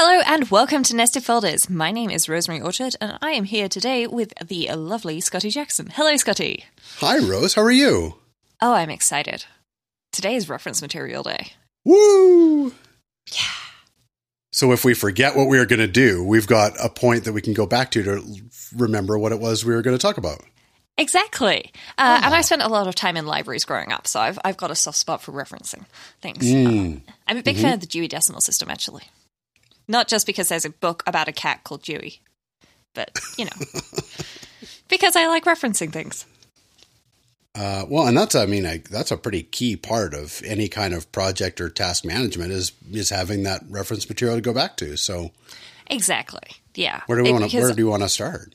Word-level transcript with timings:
Hello 0.00 0.22
and 0.28 0.48
welcome 0.48 0.84
to 0.84 0.94
Nested 0.94 1.24
Folders. 1.24 1.68
My 1.68 1.90
name 1.90 2.08
is 2.08 2.28
Rosemary 2.28 2.60
Orchard 2.60 2.94
and 3.00 3.18
I 3.20 3.32
am 3.32 3.42
here 3.42 3.68
today 3.68 4.06
with 4.06 4.32
the 4.46 4.70
lovely 4.74 5.20
Scotty 5.20 5.50
Jackson. 5.50 5.90
Hello, 5.92 6.16
Scotty. 6.16 6.66
Hi, 6.98 7.18
Rose. 7.18 7.54
How 7.54 7.62
are 7.62 7.72
you? 7.72 8.14
Oh, 8.62 8.74
I'm 8.74 8.90
excited. 8.90 9.46
Today 10.12 10.36
is 10.36 10.48
reference 10.48 10.80
material 10.80 11.24
day. 11.24 11.54
Woo! 11.84 12.68
Yeah. 12.68 13.40
So 14.52 14.70
if 14.70 14.84
we 14.84 14.94
forget 14.94 15.34
what 15.34 15.48
we 15.48 15.58
are 15.58 15.66
going 15.66 15.80
to 15.80 15.88
do, 15.88 16.22
we've 16.22 16.46
got 16.46 16.74
a 16.80 16.88
point 16.88 17.24
that 17.24 17.32
we 17.32 17.42
can 17.42 17.52
go 17.52 17.66
back 17.66 17.90
to 17.90 18.04
to 18.04 18.22
remember 18.76 19.18
what 19.18 19.32
it 19.32 19.40
was 19.40 19.64
we 19.64 19.74
were 19.74 19.82
going 19.82 19.98
to 19.98 20.00
talk 20.00 20.16
about. 20.16 20.42
Exactly. 20.96 21.72
Uh, 21.98 22.20
And 22.22 22.34
I 22.34 22.42
spent 22.42 22.62
a 22.62 22.68
lot 22.68 22.86
of 22.86 22.94
time 22.94 23.16
in 23.16 23.26
libraries 23.26 23.64
growing 23.64 23.90
up, 23.90 24.06
so 24.06 24.20
I've, 24.20 24.38
I've 24.44 24.56
got 24.56 24.70
a 24.70 24.76
soft 24.76 24.98
spot 24.98 25.22
for 25.22 25.32
referencing 25.32 25.86
things. 26.20 26.44
Uh, 26.44 27.00
I'm 27.26 27.36
a 27.36 27.42
big 27.42 27.56
fan 27.56 27.72
of 27.72 27.80
the 27.80 27.86
Dewey 27.88 28.06
Decimal 28.06 28.40
System, 28.40 28.70
actually. 28.70 29.02
Not 29.88 30.06
just 30.06 30.26
because 30.26 30.48
there's 30.48 30.64
a 30.64 30.70
book 30.70 31.02
about 31.06 31.28
a 31.28 31.32
cat 31.32 31.64
called 31.64 31.82
Dewey, 31.82 32.20
but, 32.94 33.10
you 33.38 33.46
know, 33.46 33.50
because 34.88 35.16
I 35.16 35.26
like 35.26 35.44
referencing 35.44 35.92
things. 35.92 36.26
Uh, 37.54 37.84
well, 37.88 38.06
and 38.06 38.16
that's 38.16 38.36
I 38.36 38.46
mean 38.46 38.64
I, 38.64 38.82
that's 38.88 39.10
a 39.10 39.16
pretty 39.16 39.42
key 39.42 39.74
part 39.74 40.14
of 40.14 40.42
any 40.44 40.68
kind 40.68 40.94
of 40.94 41.10
project 41.10 41.60
or 41.60 41.68
task 41.68 42.04
management 42.04 42.52
is 42.52 42.70
is 42.92 43.10
having 43.10 43.42
that 43.44 43.62
reference 43.68 44.08
material 44.08 44.36
to 44.36 44.40
go 44.40 44.52
back 44.52 44.76
to. 44.76 44.96
So 44.96 45.32
Exactly. 45.88 46.56
Yeah. 46.74 47.02
where 47.06 47.18
do 47.18 47.24
we 47.24 47.32
want 47.32 47.50
to 47.50 47.60
where 47.60 47.72
do 47.72 47.82
you 47.82 47.88
want 47.88 48.02
to 48.02 48.08
start? 48.08 48.54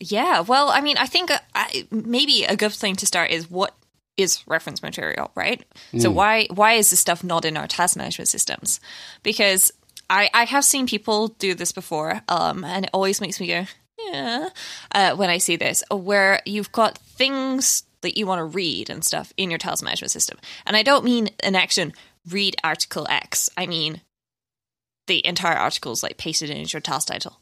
Yeah, 0.00 0.40
well, 0.40 0.70
I 0.70 0.80
mean, 0.80 0.96
I 0.96 1.06
think 1.06 1.30
uh, 1.30 1.40
I, 1.54 1.86
maybe 1.90 2.44
a 2.44 2.56
good 2.56 2.72
thing 2.72 2.94
to 2.96 3.06
start 3.06 3.32
is 3.32 3.50
what 3.50 3.74
is 4.16 4.42
reference 4.46 4.82
material, 4.82 5.30
right? 5.34 5.62
So 5.98 6.10
why 6.10 6.46
why 6.50 6.74
is 6.74 6.90
this 6.90 7.00
stuff 7.00 7.22
not 7.22 7.44
in 7.44 7.56
our 7.56 7.66
task 7.66 7.96
management 7.96 8.28
systems? 8.28 8.80
Because 9.22 9.72
I 10.10 10.30
I 10.32 10.44
have 10.44 10.64
seen 10.64 10.86
people 10.86 11.28
do 11.28 11.54
this 11.54 11.72
before, 11.72 12.22
um, 12.28 12.64
and 12.64 12.86
it 12.86 12.90
always 12.92 13.20
makes 13.20 13.40
me 13.40 13.48
go 13.48 13.66
yeah 14.10 14.48
uh, 14.94 15.16
when 15.16 15.30
I 15.30 15.38
see 15.38 15.56
this, 15.56 15.82
where 15.90 16.40
you've 16.46 16.72
got 16.72 16.98
things 16.98 17.84
that 18.02 18.16
you 18.16 18.26
want 18.26 18.38
to 18.38 18.44
read 18.44 18.90
and 18.90 19.04
stuff 19.04 19.32
in 19.36 19.50
your 19.50 19.58
task 19.58 19.82
management 19.82 20.10
system, 20.10 20.38
and 20.66 20.76
I 20.76 20.82
don't 20.82 21.04
mean 21.04 21.30
an 21.42 21.54
action 21.54 21.92
read 22.30 22.56
article 22.62 23.06
X. 23.08 23.50
I 23.56 23.66
mean 23.66 24.02
the 25.06 25.24
entire 25.26 25.56
article 25.56 25.92
is 25.92 26.02
like 26.02 26.18
pasted 26.18 26.50
into 26.50 26.72
your 26.72 26.80
task 26.80 27.08
title. 27.08 27.40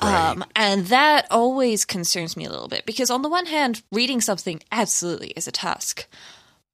Um, 0.00 0.44
and 0.56 0.86
that 0.86 1.26
always 1.30 1.84
concerns 1.84 2.36
me 2.36 2.44
a 2.44 2.50
little 2.50 2.68
bit 2.68 2.86
because, 2.86 3.08
on 3.08 3.22
the 3.22 3.28
one 3.28 3.46
hand, 3.46 3.82
reading 3.92 4.20
something 4.20 4.60
absolutely 4.72 5.28
is 5.28 5.46
a 5.46 5.52
task. 5.52 6.08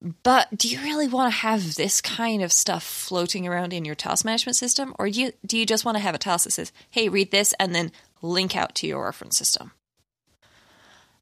But 0.00 0.56
do 0.56 0.68
you 0.68 0.80
really 0.80 1.08
want 1.08 1.32
to 1.32 1.38
have 1.38 1.74
this 1.74 2.00
kind 2.00 2.42
of 2.42 2.52
stuff 2.52 2.84
floating 2.84 3.48
around 3.48 3.72
in 3.72 3.84
your 3.84 3.96
task 3.96 4.24
management 4.24 4.54
system? 4.54 4.94
Or 4.98 5.10
do 5.10 5.20
you, 5.20 5.32
do 5.44 5.58
you 5.58 5.66
just 5.66 5.84
want 5.84 5.96
to 5.96 6.02
have 6.02 6.14
a 6.14 6.18
task 6.18 6.44
that 6.44 6.52
says, 6.52 6.72
hey, 6.90 7.08
read 7.08 7.32
this, 7.32 7.52
and 7.58 7.74
then 7.74 7.90
link 8.22 8.56
out 8.56 8.76
to 8.76 8.86
your 8.86 9.04
reference 9.04 9.36
system? 9.36 9.72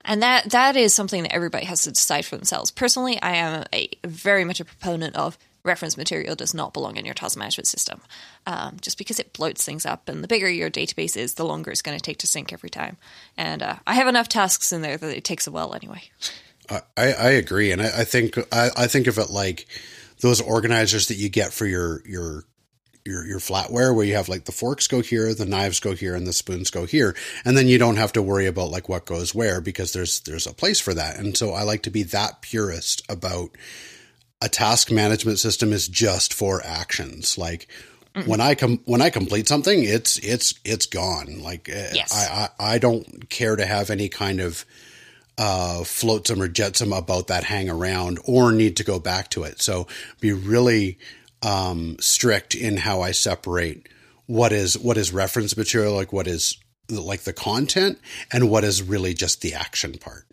And 0.04 0.22
that 0.22 0.50
that 0.50 0.76
is 0.76 0.94
something 0.94 1.22
that 1.24 1.34
everybody 1.34 1.66
has 1.66 1.82
to 1.82 1.90
decide 1.90 2.24
for 2.24 2.36
themselves. 2.36 2.70
Personally, 2.70 3.20
I 3.20 3.36
am 3.36 3.64
a 3.72 3.90
very 4.04 4.44
much 4.44 4.60
a 4.60 4.64
proponent 4.64 5.16
of 5.16 5.36
reference 5.64 5.96
material 5.96 6.36
does 6.36 6.54
not 6.54 6.72
belong 6.72 6.96
in 6.96 7.04
your 7.04 7.14
task 7.14 7.36
management 7.36 7.66
system, 7.66 8.00
um, 8.46 8.76
just 8.80 8.98
because 8.98 9.18
it 9.18 9.32
bloats 9.32 9.62
things 9.62 9.84
up. 9.84 10.08
And 10.08 10.22
the 10.22 10.28
bigger 10.28 10.48
your 10.48 10.70
database 10.70 11.16
is, 11.16 11.34
the 11.34 11.44
longer 11.44 11.72
it's 11.72 11.82
going 11.82 11.98
to 11.98 12.02
take 12.02 12.18
to 12.18 12.28
sync 12.28 12.52
every 12.52 12.70
time. 12.70 12.98
And 13.36 13.62
uh, 13.62 13.76
I 13.84 13.94
have 13.94 14.06
enough 14.06 14.28
tasks 14.28 14.72
in 14.72 14.82
there 14.82 14.96
that 14.96 15.16
it 15.16 15.24
takes 15.24 15.48
a 15.48 15.50
while 15.50 15.74
anyway. 15.74 16.04
I, 16.70 17.12
I 17.12 17.30
agree, 17.30 17.72
and 17.72 17.82
I, 17.82 18.00
I 18.00 18.04
think 18.04 18.38
I, 18.52 18.70
I 18.76 18.86
think 18.86 19.06
of 19.06 19.18
it 19.18 19.30
like 19.30 19.66
those 20.20 20.40
organizers 20.40 21.08
that 21.08 21.16
you 21.16 21.28
get 21.28 21.52
for 21.52 21.66
your 21.66 22.02
your 22.06 22.44
your 23.04 23.24
your 23.26 23.38
flatware, 23.38 23.94
where 23.94 24.04
you 24.04 24.14
have 24.14 24.28
like 24.28 24.44
the 24.44 24.52
forks 24.52 24.86
go 24.86 25.00
here, 25.00 25.32
the 25.34 25.46
knives 25.46 25.80
go 25.80 25.94
here, 25.94 26.14
and 26.14 26.26
the 26.26 26.32
spoons 26.32 26.70
go 26.70 26.84
here, 26.86 27.14
and 27.44 27.56
then 27.56 27.68
you 27.68 27.78
don't 27.78 27.96
have 27.96 28.12
to 28.12 28.22
worry 28.22 28.46
about 28.46 28.70
like 28.70 28.88
what 28.88 29.06
goes 29.06 29.34
where 29.34 29.60
because 29.60 29.92
there's 29.92 30.20
there's 30.20 30.46
a 30.46 30.52
place 30.52 30.80
for 30.80 30.94
that. 30.94 31.18
And 31.18 31.36
so 31.36 31.52
I 31.52 31.62
like 31.62 31.82
to 31.82 31.90
be 31.90 32.02
that 32.04 32.42
purist 32.42 33.02
about 33.08 33.50
a 34.42 34.48
task 34.48 34.90
management 34.90 35.38
system 35.38 35.72
is 35.72 35.88
just 35.88 36.34
for 36.34 36.64
actions, 36.64 37.38
like. 37.38 37.68
When 38.24 38.40
I 38.40 38.54
com- 38.54 38.80
when 38.86 39.02
I 39.02 39.10
complete 39.10 39.46
something, 39.46 39.84
it's 39.84 40.16
it's 40.20 40.54
it's 40.64 40.86
gone. 40.86 41.42
Like 41.42 41.68
uh, 41.68 41.92
Yes. 41.92 42.14
I, 42.14 42.48
I 42.56 42.76
I 42.76 42.78
don't 42.78 43.28
care 43.28 43.56
to 43.56 43.66
have 43.66 43.90
any 43.90 44.08
kind 44.08 44.40
of 44.40 44.64
uh, 45.38 45.80
floatsome 45.84 46.40
or 46.40 46.48
jetsam 46.48 46.92
about 46.92 47.26
that 47.26 47.44
hang 47.44 47.68
around 47.68 48.18
or 48.24 48.52
need 48.52 48.76
to 48.76 48.84
go 48.84 48.98
back 48.98 49.28
to 49.30 49.44
it. 49.44 49.60
So 49.60 49.86
be 50.20 50.32
really 50.32 50.98
um, 51.42 51.96
strict 52.00 52.54
in 52.54 52.78
how 52.78 53.02
I 53.02 53.12
separate 53.12 53.88
what 54.26 54.52
is 54.52 54.78
what 54.78 54.96
is 54.96 55.12
reference 55.12 55.56
material, 55.56 55.94
like 55.94 56.12
what 56.12 56.26
is 56.26 56.58
like 56.88 57.20
the 57.22 57.32
content, 57.32 57.98
and 58.32 58.50
what 58.50 58.64
is 58.64 58.82
really 58.82 59.14
just 59.14 59.40
the 59.40 59.54
action 59.54 59.98
part. 59.98 60.24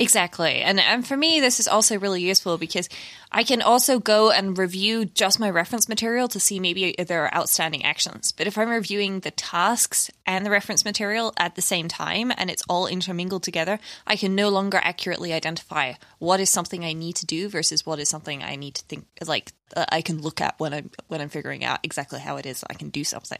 Exactly. 0.00 0.62
And 0.62 0.80
and 0.80 1.06
for 1.06 1.14
me 1.14 1.40
this 1.40 1.60
is 1.60 1.68
also 1.68 1.98
really 1.98 2.22
useful 2.22 2.56
because 2.56 2.88
I 3.30 3.44
can 3.44 3.60
also 3.60 3.98
go 3.98 4.30
and 4.30 4.56
review 4.56 5.04
just 5.04 5.38
my 5.38 5.50
reference 5.50 5.90
material 5.90 6.26
to 6.28 6.40
see 6.40 6.58
maybe 6.58 6.84
if 6.92 7.06
there 7.06 7.22
are 7.26 7.34
outstanding 7.34 7.84
actions. 7.84 8.32
But 8.32 8.46
if 8.46 8.56
I'm 8.56 8.70
reviewing 8.70 9.20
the 9.20 9.30
tasks 9.30 10.10
and 10.24 10.46
the 10.46 10.50
reference 10.50 10.86
material 10.86 11.34
at 11.36 11.54
the 11.54 11.60
same 11.60 11.86
time 11.86 12.32
and 12.38 12.48
it's 12.48 12.64
all 12.66 12.86
intermingled 12.86 13.42
together, 13.42 13.78
I 14.06 14.16
can 14.16 14.34
no 14.34 14.48
longer 14.48 14.80
accurately 14.82 15.34
identify 15.34 15.92
what 16.18 16.40
is 16.40 16.48
something 16.48 16.82
I 16.82 16.94
need 16.94 17.16
to 17.16 17.26
do 17.26 17.50
versus 17.50 17.84
what 17.84 17.98
is 17.98 18.08
something 18.08 18.42
I 18.42 18.56
need 18.56 18.76
to 18.76 18.84
think 18.86 19.04
like 19.26 19.52
uh, 19.76 19.84
I 19.90 20.00
can 20.00 20.22
look 20.22 20.40
at 20.40 20.58
when 20.58 20.72
I'm 20.72 20.90
when 21.08 21.20
I'm 21.20 21.28
figuring 21.28 21.62
out 21.62 21.80
exactly 21.82 22.20
how 22.20 22.38
it 22.38 22.46
is 22.46 22.64
I 22.70 22.72
can 22.72 22.88
do 22.88 23.04
something. 23.04 23.38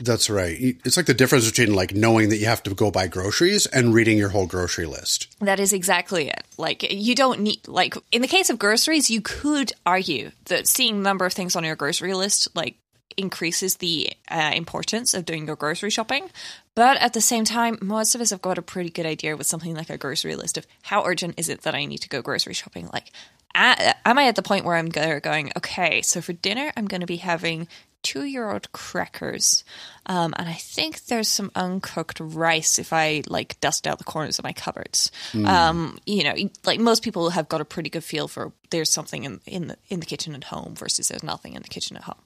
That's 0.00 0.30
right. 0.30 0.56
It's 0.84 0.96
like 0.96 1.06
the 1.06 1.14
difference 1.14 1.48
between 1.48 1.74
like 1.74 1.94
knowing 1.94 2.30
that 2.30 2.38
you 2.38 2.46
have 2.46 2.62
to 2.64 2.74
go 2.74 2.90
buy 2.90 3.06
groceries 3.06 3.66
and 3.66 3.92
reading 3.92 4.16
your 4.16 4.30
whole 4.30 4.46
grocery 4.46 4.86
list. 4.86 5.34
That 5.40 5.60
is 5.60 5.72
exactly 5.72 6.28
it. 6.28 6.44
Like 6.56 6.90
you 6.90 7.14
don't 7.14 7.40
need 7.40 7.68
like 7.68 7.96
in 8.10 8.22
the 8.22 8.28
case 8.28 8.50
of 8.50 8.58
groceries, 8.58 9.10
you 9.10 9.20
could 9.20 9.72
argue 9.84 10.30
that 10.46 10.66
seeing 10.66 10.98
the 10.98 11.08
number 11.08 11.26
of 11.26 11.32
things 11.32 11.54
on 11.54 11.64
your 11.64 11.76
grocery 11.76 12.14
list 12.14 12.48
like 12.54 12.76
increases 13.16 13.76
the 13.76 14.10
uh, 14.30 14.52
importance 14.54 15.14
of 15.14 15.24
doing 15.24 15.46
your 15.46 15.56
grocery 15.56 15.90
shopping. 15.90 16.30
But 16.74 16.96
at 16.98 17.12
the 17.12 17.20
same 17.20 17.44
time, 17.44 17.78
most 17.82 18.14
of 18.14 18.20
us 18.20 18.30
have 18.30 18.40
got 18.40 18.58
a 18.58 18.62
pretty 18.62 18.90
good 18.90 19.06
idea 19.06 19.36
with 19.36 19.46
something 19.46 19.74
like 19.74 19.90
a 19.90 19.98
grocery 19.98 20.36
list 20.36 20.56
of 20.56 20.66
how 20.82 21.04
urgent 21.04 21.38
is 21.38 21.48
it 21.48 21.62
that 21.62 21.74
I 21.74 21.84
need 21.84 21.98
to 21.98 22.08
go 22.08 22.22
grocery 22.22 22.54
shopping. 22.54 22.88
Like, 22.92 23.10
am 23.54 24.18
I 24.18 24.26
at 24.26 24.36
the 24.36 24.42
point 24.42 24.64
where 24.64 24.76
I'm 24.76 24.88
going, 24.88 25.52
okay, 25.56 26.02
so 26.02 26.20
for 26.20 26.32
dinner, 26.32 26.72
I'm 26.76 26.86
going 26.86 27.00
to 27.00 27.06
be 27.06 27.16
having 27.16 27.68
two 28.02 28.24
year 28.24 28.50
old 28.50 28.70
crackers. 28.72 29.64
Um, 30.06 30.34
and 30.36 30.48
I 30.48 30.54
think 30.54 31.04
there's 31.06 31.28
some 31.28 31.50
uncooked 31.54 32.18
rice 32.20 32.78
if 32.78 32.92
I 32.92 33.22
like 33.26 33.60
dust 33.60 33.86
out 33.86 33.98
the 33.98 34.04
corners 34.04 34.38
of 34.38 34.44
my 34.44 34.52
cupboards. 34.52 35.12
Um, 35.46 35.98
you 36.06 36.24
know, 36.24 36.34
like 36.64 36.80
most 36.80 37.02
people 37.02 37.30
have 37.30 37.48
got 37.48 37.60
a 37.60 37.64
pretty 37.64 37.90
good 37.90 38.04
feel 38.04 38.28
for 38.28 38.52
there's 38.70 38.90
something 38.90 39.24
in, 39.24 39.40
in 39.46 39.68
the 39.68 39.76
in 39.88 40.00
the 40.00 40.06
kitchen 40.06 40.34
at 40.34 40.44
home 40.44 40.74
versus 40.74 41.08
there's 41.08 41.22
nothing 41.22 41.54
in 41.54 41.62
the 41.62 41.68
kitchen 41.68 41.96
at 41.96 42.04
home. 42.04 42.22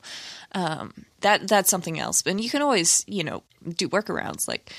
Um, 0.53 1.05
that 1.21 1.49
that's 1.49 1.71
something 1.71 1.99
else. 1.99 2.23
And 2.27 2.41
you 2.41 2.51
can 2.51 2.63
always, 2.63 3.05
you 3.07 3.25
know, 3.25 3.43
do 3.77 3.89
workarounds. 3.89 4.47
Like, 4.47 4.73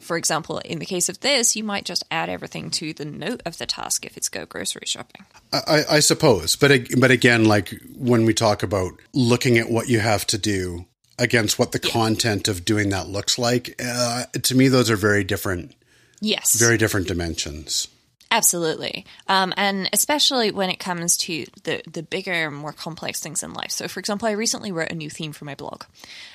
for 0.00 0.16
example, 0.16 0.58
in 0.58 0.78
the 0.78 0.86
case 0.86 1.08
of 1.08 1.20
this, 1.20 1.56
you 1.56 1.64
might 1.64 1.84
just 1.84 2.04
add 2.10 2.28
everything 2.28 2.70
to 2.72 2.92
the 2.92 3.04
note 3.04 3.42
of 3.46 3.58
the 3.58 3.66
task 3.66 4.04
if 4.04 4.16
it's 4.16 4.28
go 4.28 4.46
grocery 4.46 4.86
shopping. 4.86 5.24
I, 5.52 5.84
I 5.90 6.00
suppose, 6.00 6.56
but 6.56 6.70
but 6.98 7.10
again, 7.10 7.44
like 7.44 7.74
when 7.96 8.24
we 8.24 8.34
talk 8.34 8.62
about 8.62 8.92
looking 9.12 9.58
at 9.58 9.70
what 9.70 9.88
you 9.88 10.00
have 10.00 10.26
to 10.28 10.38
do 10.38 10.86
against 11.18 11.58
what 11.58 11.72
the 11.72 11.78
content 11.80 12.46
of 12.48 12.64
doing 12.64 12.90
that 12.90 13.08
looks 13.08 13.38
like, 13.38 13.80
uh, 13.84 14.24
to 14.42 14.54
me, 14.54 14.68
those 14.68 14.88
are 14.90 14.96
very 14.96 15.24
different, 15.24 15.74
Yes. 16.20 16.54
very 16.58 16.78
different 16.78 17.08
dimensions. 17.08 17.88
Absolutely. 18.30 19.06
Um, 19.26 19.54
and 19.56 19.88
especially 19.92 20.50
when 20.50 20.68
it 20.68 20.78
comes 20.78 21.16
to 21.18 21.46
the, 21.64 21.82
the 21.90 22.02
bigger, 22.02 22.50
more 22.50 22.74
complex 22.74 23.20
things 23.20 23.42
in 23.42 23.54
life. 23.54 23.70
So, 23.70 23.88
for 23.88 24.00
example, 24.00 24.28
I 24.28 24.32
recently 24.32 24.70
wrote 24.70 24.92
a 24.92 24.94
new 24.94 25.08
theme 25.08 25.32
for 25.32 25.46
my 25.46 25.54
blog, 25.54 25.84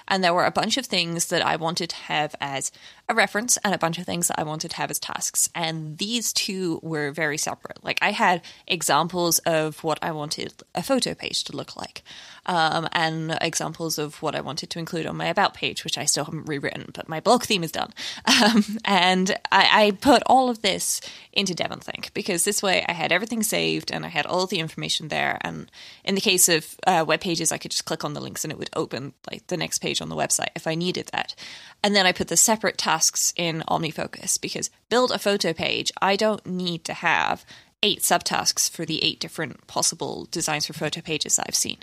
and 0.08 0.24
there 0.24 0.34
were 0.34 0.46
a 0.46 0.52
bunch 0.52 0.78
of 0.78 0.88
things 0.88 1.28
that 1.28 1.46
I 1.46 1.56
wanted 1.56 1.92
to 1.92 1.96
have 1.96 2.36
as 2.42 2.72
a 3.08 3.14
reference 3.14 3.58
and 3.58 3.76
a 3.76 3.78
bunch 3.78 4.00
of 4.00 4.06
things 4.06 4.28
that 4.28 4.40
I 4.40 4.44
wanted 4.44 4.72
to 4.72 4.78
have 4.78 4.90
as 4.90 4.98
tasks. 4.98 5.50
And 5.54 6.00
these 6.00 6.34
two 6.34 6.80
were 6.82 7.12
very 7.12 7.38
separate. 7.38 7.84
Like, 7.84 8.00
I 8.02 8.12
had 8.12 8.42
examples 8.66 9.38
of 9.40 9.84
what 9.84 10.00
I 10.02 10.12
wanted 10.14 10.54
a 10.74 10.82
photo 10.82 11.14
page 11.14 11.44
to 11.44 11.56
look 11.56 11.76
like, 11.76 12.02
um, 12.46 12.88
and 12.92 13.38
examples 13.42 13.98
of 13.98 14.22
what 14.22 14.36
I 14.36 14.42
wanted 14.42 14.70
to 14.72 14.80
include 14.80 15.06
on 15.06 15.18
my 15.18 15.28
About 15.28 15.54
page, 15.54 15.84
which 15.84 15.98
I 15.98 16.06
still 16.06 16.26
haven't 16.26 16.48
rewritten, 16.48 16.90
but 16.94 17.10
my 17.10 17.20
blog 17.20 17.44
theme 17.44 17.64
is 17.64 17.72
done. 17.72 17.94
Um, 18.44 18.64
and 18.84 19.32
I, 19.52 19.86
I 19.86 19.92
put 19.92 20.24
all 20.26 20.50
of 20.50 20.62
this 20.62 21.00
into 21.32 21.54
DevonThink 21.54 22.14
because 22.14 22.44
this 22.44 22.64
way 22.64 22.84
I 22.88 22.92
had 22.92 23.12
everything 23.12 23.44
saved 23.44 23.92
and 23.92 24.06
I 24.06 24.10
had 24.10 24.26
all 24.26 24.48
the 24.48 24.60
information 24.60 25.08
there. 25.08 25.38
And 25.42 25.72
in 26.04 26.16
the 26.16 26.22
case 26.22 26.50
of 26.50 26.76
uh, 26.86 27.06
web 27.08 27.22
pages, 27.22 27.52
I 27.52 27.58
could 27.58 27.72
just 27.72 27.86
click 27.86 28.04
on 28.04 28.14
the 28.14 28.22
links 28.22 28.44
and 28.44 28.52
it 28.52 28.58
would 28.58 28.70
open 28.76 29.14
like 29.30 29.48
the 29.48 29.58
next 29.58 29.80
page 29.80 30.02
on 30.02 30.10
the 30.10 30.16
website 30.16 30.50
if 30.56 30.68
I 30.68 30.76
needed 30.76 31.10
that. 31.14 31.36
And 31.84 31.96
then 31.96 32.06
I 32.06 32.12
put 32.12 32.28
the 32.28 32.38
separate 32.38 32.78
tasks 32.78 33.34
in 33.36 33.64
OmniFocus 33.70 34.42
because 34.42 34.70
build 34.90 35.12
a 35.12 35.20
photo 35.20 35.54
page, 35.54 35.92
I 36.02 36.16
don't 36.16 36.46
need 36.46 36.84
to 36.86 36.94
have 36.94 37.46
eight 37.84 38.00
subtasks 38.00 38.70
for 38.70 38.86
the 38.86 39.04
eight 39.04 39.20
different 39.20 39.68
possible 39.68 40.28
designs 40.32 40.66
for 40.66 40.74
photo 40.74 41.02
pages 41.02 41.36
that 41.36 41.46
I've 41.48 41.56
seen. 41.56 41.78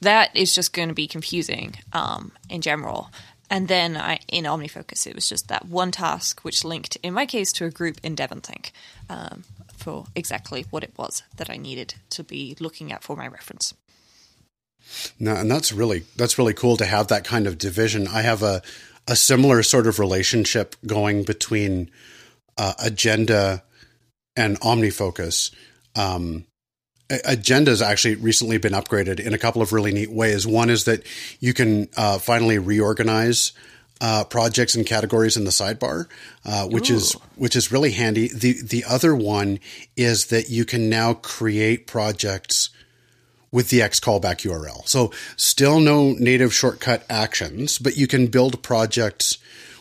That 0.00 0.34
is 0.34 0.54
just 0.54 0.72
going 0.72 0.88
to 0.88 0.94
be 0.94 1.06
confusing 1.06 1.74
um, 1.92 2.32
in 2.48 2.60
general. 2.60 3.10
And 3.50 3.68
then 3.68 3.96
I, 3.96 4.20
in 4.28 4.44
OmniFocus, 4.44 5.06
it 5.06 5.14
was 5.14 5.28
just 5.28 5.48
that 5.48 5.66
one 5.66 5.90
task 5.90 6.40
which 6.40 6.64
linked, 6.64 6.96
in 7.02 7.14
my 7.14 7.24
case, 7.24 7.52
to 7.54 7.64
a 7.64 7.70
group 7.70 7.98
in 8.02 8.14
DevonThink 8.14 8.72
um, 9.08 9.44
for 9.76 10.04
exactly 10.14 10.66
what 10.70 10.84
it 10.84 10.92
was 10.98 11.22
that 11.36 11.48
I 11.48 11.56
needed 11.56 11.94
to 12.10 12.22
be 12.22 12.56
looking 12.60 12.92
at 12.92 13.02
for 13.02 13.16
my 13.16 13.26
reference. 13.26 13.74
No, 15.18 15.34
and 15.34 15.50
that's 15.50 15.72
really 15.72 16.04
that's 16.16 16.38
really 16.38 16.54
cool 16.54 16.76
to 16.76 16.86
have 16.86 17.08
that 17.08 17.24
kind 17.24 17.46
of 17.46 17.58
division. 17.58 18.06
I 18.06 18.22
have 18.22 18.42
a 18.42 18.62
a 19.06 19.16
similar 19.16 19.62
sort 19.62 19.86
of 19.86 19.98
relationship 19.98 20.76
going 20.86 21.24
between 21.24 21.90
uh, 22.56 22.74
agenda 22.78 23.64
and 24.36 24.60
OmniFocus. 24.60 25.50
Um, 25.96 26.46
Agenda 27.10 27.70
has 27.70 27.80
actually 27.80 28.16
recently 28.16 28.58
been 28.58 28.74
upgraded 28.74 29.18
in 29.18 29.32
a 29.32 29.38
couple 29.38 29.62
of 29.62 29.72
really 29.72 29.92
neat 29.92 30.10
ways. 30.10 30.46
One 30.46 30.68
is 30.68 30.84
that 30.84 31.02
you 31.40 31.54
can 31.54 31.88
uh, 31.96 32.18
finally 32.18 32.58
reorganize 32.58 33.52
uh, 34.00 34.24
projects 34.24 34.74
and 34.74 34.86
categories 34.86 35.36
in 35.36 35.44
the 35.44 35.50
sidebar, 35.50 36.06
uh, 36.44 36.66
which 36.66 36.90
Ooh. 36.90 36.96
is 36.96 37.12
which 37.36 37.56
is 37.56 37.72
really 37.72 37.92
handy. 37.92 38.28
the 38.28 38.60
The 38.62 38.84
other 38.84 39.14
one 39.16 39.58
is 39.96 40.26
that 40.26 40.50
you 40.50 40.64
can 40.64 40.88
now 40.88 41.14
create 41.14 41.86
projects 41.86 42.70
with 43.50 43.70
the 43.70 43.82
X 43.82 43.98
callback 43.98 44.42
URL. 44.46 44.86
So 44.86 45.12
still 45.36 45.80
no 45.80 46.12
native 46.12 46.52
shortcut 46.52 47.04
actions, 47.08 47.78
but 47.78 47.96
you 47.96 48.06
can 48.06 48.26
build 48.26 48.62
projects 48.62 49.38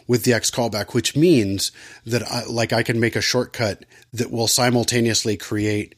with 0.07 0.23
the 0.23 0.33
X 0.33 0.49
callback, 0.49 0.93
which 0.93 1.15
means 1.15 1.71
that 2.05 2.23
I, 2.23 2.45
like 2.45 2.71
I 2.71 2.83
can 2.83 2.99
make 2.99 3.17
a 3.17 3.21
shortcut 3.21 3.83
that 4.13 4.31
will 4.31 4.47
simultaneously 4.47 5.35
create 5.35 5.95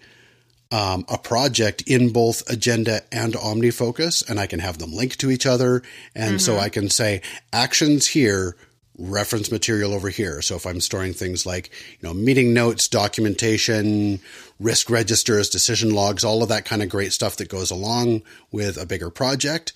um, 0.72 1.06
a 1.08 1.18
project 1.18 1.82
in 1.88 2.12
both 2.12 2.48
Agenda 2.50 3.02
and 3.12 3.34
OmniFocus, 3.34 4.28
and 4.30 4.40
I 4.40 4.48
can 4.48 4.60
have 4.60 4.78
them 4.78 4.94
link 4.94 5.16
to 5.18 5.32
each 5.32 5.46
other. 5.46 5.82
And 6.16 6.36
mm-hmm. 6.36 6.38
so 6.38 6.58
I 6.58 6.70
can 6.70 6.90
say 6.90 7.22
actions 7.52 8.08
here, 8.08 8.56
reference 8.98 9.52
material 9.52 9.94
over 9.94 10.10
here. 10.10 10.42
So 10.42 10.56
if 10.56 10.66
I'm 10.66 10.82
storing 10.82 11.14
things 11.14 11.46
like, 11.46 11.72
you 12.00 12.08
know, 12.08 12.14
meeting 12.14 12.54
notes, 12.54 12.88
documentation, 12.88 14.20
risk 14.60 14.90
registers, 14.90 15.50
decision 15.50 15.94
logs, 15.94 16.24
all 16.24 16.44
of 16.44 16.50
that 16.50 16.66
kind 16.66 16.84
of 16.84 16.90
great 16.90 17.14
stuff 17.14 17.38
that 17.38 17.50
goes 17.50 17.72
along 17.72 18.22
with 18.52 18.78
a 18.78 18.86
bigger 18.86 19.10
project, 19.10 19.74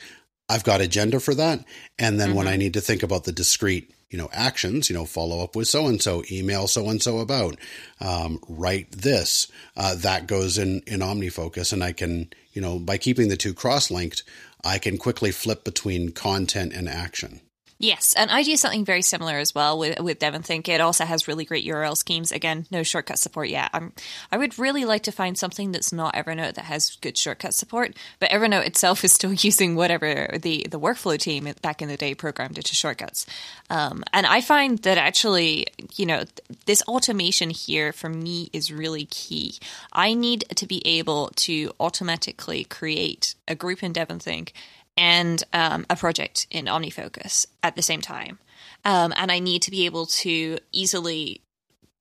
I've 0.50 0.66
got 0.66 0.82
agenda 0.82 1.20
for 1.20 1.34
that. 1.36 1.64
And 1.98 2.20
then 2.20 2.30
mm-hmm. 2.30 2.38
when 2.38 2.48
I 2.48 2.58
need 2.58 2.74
to 2.74 2.82
think 2.82 3.02
about 3.02 3.24
the 3.24 3.32
discrete, 3.32 3.92
you 4.14 4.20
know, 4.20 4.30
actions, 4.32 4.92
you 4.92 4.96
know, 4.96 5.06
follow 5.06 5.44
up 5.44 5.56
with 5.56 5.68
so 5.68 5.88
and 5.88 6.00
so, 6.00 6.24
email 6.32 6.68
so 6.68 6.88
and 6.88 7.02
so 7.02 7.18
about, 7.18 7.58
um, 8.00 8.40
write 8.48 8.92
this, 8.92 9.48
uh, 9.76 9.96
that 9.96 10.28
goes 10.28 10.60
in 10.60 10.84
in 10.86 11.00
OmniFocus, 11.00 11.74
and 11.74 11.84
I 11.84 11.94
can, 11.94 12.32
you 12.54 12.62
know, 12.62 12.78
by 12.78 13.00
keeping 13.00 13.30
the 13.30 13.36
two 13.36 13.56
cross 13.56 13.90
linked, 13.90 14.22
I 14.64 14.78
can 14.78 15.00
quickly 15.00 15.32
flip 15.32 15.64
between 15.64 16.12
content 16.12 16.74
and 16.74 16.88
action. 16.88 17.42
Yes, 17.80 18.14
and 18.16 18.32
I 18.32 18.44
do 18.44 18.56
something 18.56 18.86
very 18.86 19.02
similar 19.02 19.38
as 19.40 19.54
well 19.54 19.78
with 19.78 20.00
with 20.00 20.20
DevonThink. 20.20 20.68
It 20.70 20.80
also 20.80 21.06
has 21.06 21.28
really 21.28 21.44
great 21.44 21.66
URL 21.66 21.98
schemes. 21.98 22.32
Again, 22.32 22.66
no 22.72 22.84
shortcut 22.84 23.20
support 23.20 23.50
yet. 23.50 23.70
I'm, 23.74 23.94
I 24.32 24.38
would 24.38 24.58
really 24.58 24.86
like 24.86 25.04
to 25.04 25.12
find 25.12 25.38
something 25.38 25.72
that's 25.72 25.92
not 25.92 26.16
Evernote 26.16 26.54
that 26.54 26.66
has 26.66 26.96
good 27.02 27.18
shortcut 27.18 27.54
support, 27.54 27.96
but 28.20 28.30
Evernote 28.30 28.66
itself 28.66 29.04
is 29.04 29.12
still 29.12 29.34
using 29.38 29.76
whatever 29.76 30.38
the 30.42 30.66
the 30.70 30.80
workflow 30.80 31.18
team 31.18 31.52
back 31.62 31.82
in 31.82 31.90
the 31.90 31.98
day 31.98 32.14
programmed 32.14 32.58
it 32.58 32.66
to 32.66 32.76
shortcuts. 32.76 33.26
Um, 33.70 34.04
and 34.14 34.26
I 34.26 34.42
find 34.42 34.80
that 34.80 34.98
actually, 34.98 35.68
you 35.96 36.06
know, 36.06 36.24
this 36.66 36.84
automation 36.84 37.50
here 37.50 37.92
for 37.92 38.10
me 38.10 38.50
is 38.54 38.72
really 38.72 39.06
key. 39.06 39.56
I 39.92 40.14
need 40.14 40.46
to 40.56 40.68
be 40.68 40.86
able 40.86 41.32
to 41.36 41.72
automatically 41.80 42.64
create 42.64 43.36
a 43.48 43.56
group 43.56 43.84
in 43.84 43.94
DevonThink 43.94 44.52
and 44.98 45.44
um, 45.54 45.86
a 45.90 45.96
project 45.96 46.48
in 46.50 46.66
OmniFocus 46.66 47.46
at 47.62 47.76
the 47.76 47.82
same 47.82 48.02
time. 48.02 48.40
Um, 48.86 49.14
and 49.16 49.32
I 49.32 49.40
need 49.40 49.62
to 49.64 49.72
be 49.72 49.86
able 49.86 50.06
to 50.08 50.58
easily 50.72 51.42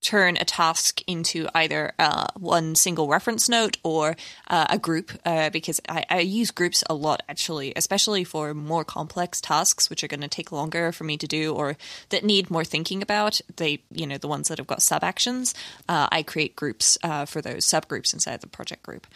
turn 0.03 0.37
a 0.37 0.45
task 0.45 1.01
into 1.07 1.49
either 1.55 1.93
uh, 1.99 2.27
one 2.37 2.75
single 2.75 3.07
reference 3.09 3.49
note 3.49 3.79
or 3.85 4.17
uh, 4.49 4.67
a 4.69 4.79
group 4.79 5.13
uh, 5.25 5.49
because 5.51 5.81
I, 5.89 6.05
I, 6.11 6.19
use 6.21 6.51
groups 6.51 6.83
a 6.91 6.95
lot 6.95 7.23
actually 7.29 7.73
especially 7.77 8.25
for 8.25 8.53
more 8.53 8.85
complex 8.85 9.41
tasks 9.41 9.89
which 9.89 10.03
are 10.03 10.09
going 10.09 10.21
to 10.21 10.29
take 10.29 10.51
longer 10.51 10.91
for 10.91 11.05
me 11.05 11.17
to 11.19 11.29
do 11.29 11.55
or 11.55 11.77
that 12.09 12.25
need 12.25 12.51
more 12.51 12.65
thinking 12.65 13.01
about 13.01 13.41
they 13.57 13.81
you 13.93 14.07
know 14.07 14.19
the 14.19 14.29
ones 14.29 14.49
that 14.49 14.59
have 14.59 14.67
got 14.67 14.83
sub 14.83 15.05
actions 15.05 15.55
uh, 15.89 16.09
i 16.11 16.23
create 16.23 16.57
groups 16.57 16.99
uh, 17.05 17.25
for 17.25 17.41
those 17.41 17.65
subgroups 17.65 18.13
inside 18.13 18.41
the 18.41 18.49
project 18.49 18.83
group 18.83 19.07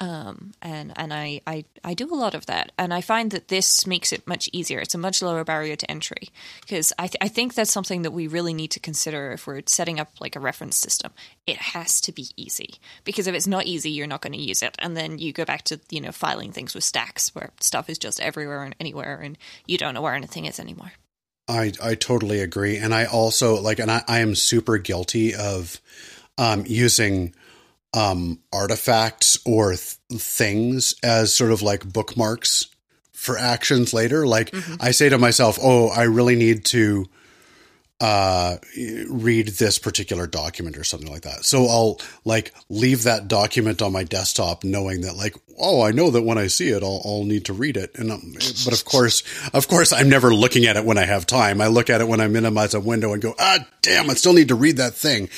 um, 0.00 0.52
and 0.62 0.92
and 0.96 1.12
I, 1.12 1.42
I 1.46 1.64
I 1.84 1.92
do 1.92 2.12
a 2.12 2.16
lot 2.16 2.34
of 2.34 2.46
that, 2.46 2.72
and 2.78 2.92
I 2.92 3.02
find 3.02 3.30
that 3.32 3.48
this 3.48 3.86
makes 3.86 4.14
it 4.14 4.26
much 4.26 4.48
easier. 4.50 4.78
It's 4.80 4.94
a 4.94 4.98
much 4.98 5.20
lower 5.20 5.44
barrier 5.44 5.76
to 5.76 5.90
entry 5.90 6.30
because 6.62 6.90
I 6.98 7.06
th- 7.06 7.18
I 7.20 7.28
think 7.28 7.54
that's 7.54 7.70
something 7.70 8.00
that 8.02 8.12
we 8.12 8.26
really 8.26 8.54
need 8.54 8.70
to 8.72 8.80
consider 8.80 9.32
if 9.32 9.46
we're 9.46 9.60
setting 9.66 10.00
up 10.00 10.08
like 10.18 10.36
a 10.36 10.40
reference 10.40 10.78
system. 10.78 11.12
It 11.46 11.58
has 11.58 12.00
to 12.02 12.12
be 12.12 12.28
easy 12.36 12.76
because 13.04 13.26
if 13.26 13.34
it's 13.34 13.46
not 13.46 13.66
easy, 13.66 13.90
you're 13.90 14.06
not 14.06 14.22
going 14.22 14.32
to 14.32 14.38
use 14.40 14.62
it, 14.62 14.74
and 14.78 14.96
then 14.96 15.18
you 15.18 15.34
go 15.34 15.44
back 15.44 15.64
to 15.64 15.78
you 15.90 16.00
know 16.00 16.12
filing 16.12 16.50
things 16.50 16.74
with 16.74 16.84
stacks 16.84 17.34
where 17.34 17.50
stuff 17.60 17.90
is 17.90 17.98
just 17.98 18.20
everywhere 18.20 18.62
and 18.62 18.74
anywhere, 18.80 19.20
and 19.22 19.36
you 19.66 19.76
don't 19.76 19.92
know 19.92 20.02
where 20.02 20.14
anything 20.14 20.46
is 20.46 20.58
anymore. 20.58 20.92
I 21.46 21.72
I 21.82 21.94
totally 21.94 22.40
agree, 22.40 22.78
and 22.78 22.94
I 22.94 23.04
also 23.04 23.60
like, 23.60 23.78
and 23.78 23.90
I, 23.90 24.02
I 24.08 24.20
am 24.20 24.34
super 24.34 24.78
guilty 24.78 25.34
of 25.34 25.78
um, 26.38 26.64
using 26.66 27.34
um, 27.94 28.38
artifacts 28.52 29.38
or 29.44 29.70
th- 29.70 29.96
things 30.12 30.94
as 31.02 31.32
sort 31.32 31.50
of 31.50 31.62
like 31.62 31.90
bookmarks 31.90 32.66
for 33.12 33.36
actions 33.36 33.92
later. 33.92 34.26
Like 34.26 34.50
mm-hmm. 34.50 34.76
I 34.80 34.92
say 34.92 35.08
to 35.08 35.18
myself, 35.18 35.58
"Oh, 35.60 35.88
I 35.88 36.04
really 36.04 36.36
need 36.36 36.64
to 36.66 37.06
uh, 38.00 38.56
read 39.10 39.48
this 39.48 39.78
particular 39.78 40.26
document 40.26 40.78
or 40.78 40.84
something 40.84 41.10
like 41.10 41.22
that." 41.22 41.44
So 41.44 41.66
I'll 41.66 42.00
like 42.24 42.54
leave 42.68 43.02
that 43.02 43.28
document 43.28 43.82
on 43.82 43.92
my 43.92 44.04
desktop, 44.04 44.64
knowing 44.64 45.02
that 45.02 45.16
like, 45.16 45.36
oh, 45.58 45.82
I 45.82 45.90
know 45.90 46.10
that 46.10 46.22
when 46.22 46.38
I 46.38 46.46
see 46.46 46.70
it, 46.70 46.82
I'll, 46.82 47.02
I'll 47.04 47.24
need 47.24 47.44
to 47.46 47.52
read 47.52 47.76
it. 47.76 47.90
And 47.98 48.10
um, 48.10 48.32
but 48.64 48.72
of 48.72 48.84
course, 48.84 49.22
of 49.52 49.68
course, 49.68 49.92
I'm 49.92 50.08
never 50.08 50.32
looking 50.32 50.64
at 50.64 50.76
it 50.76 50.84
when 50.84 50.96
I 50.96 51.04
have 51.04 51.26
time. 51.26 51.60
I 51.60 51.66
look 51.66 51.90
at 51.90 52.00
it 52.00 52.08
when 52.08 52.20
I 52.20 52.28
minimize 52.28 52.72
a 52.72 52.80
window 52.80 53.12
and 53.12 53.20
go, 53.20 53.34
ah, 53.38 53.58
damn, 53.82 54.08
I 54.08 54.14
still 54.14 54.32
need 54.32 54.48
to 54.48 54.54
read 54.54 54.78
that 54.78 54.94
thing. 54.94 55.28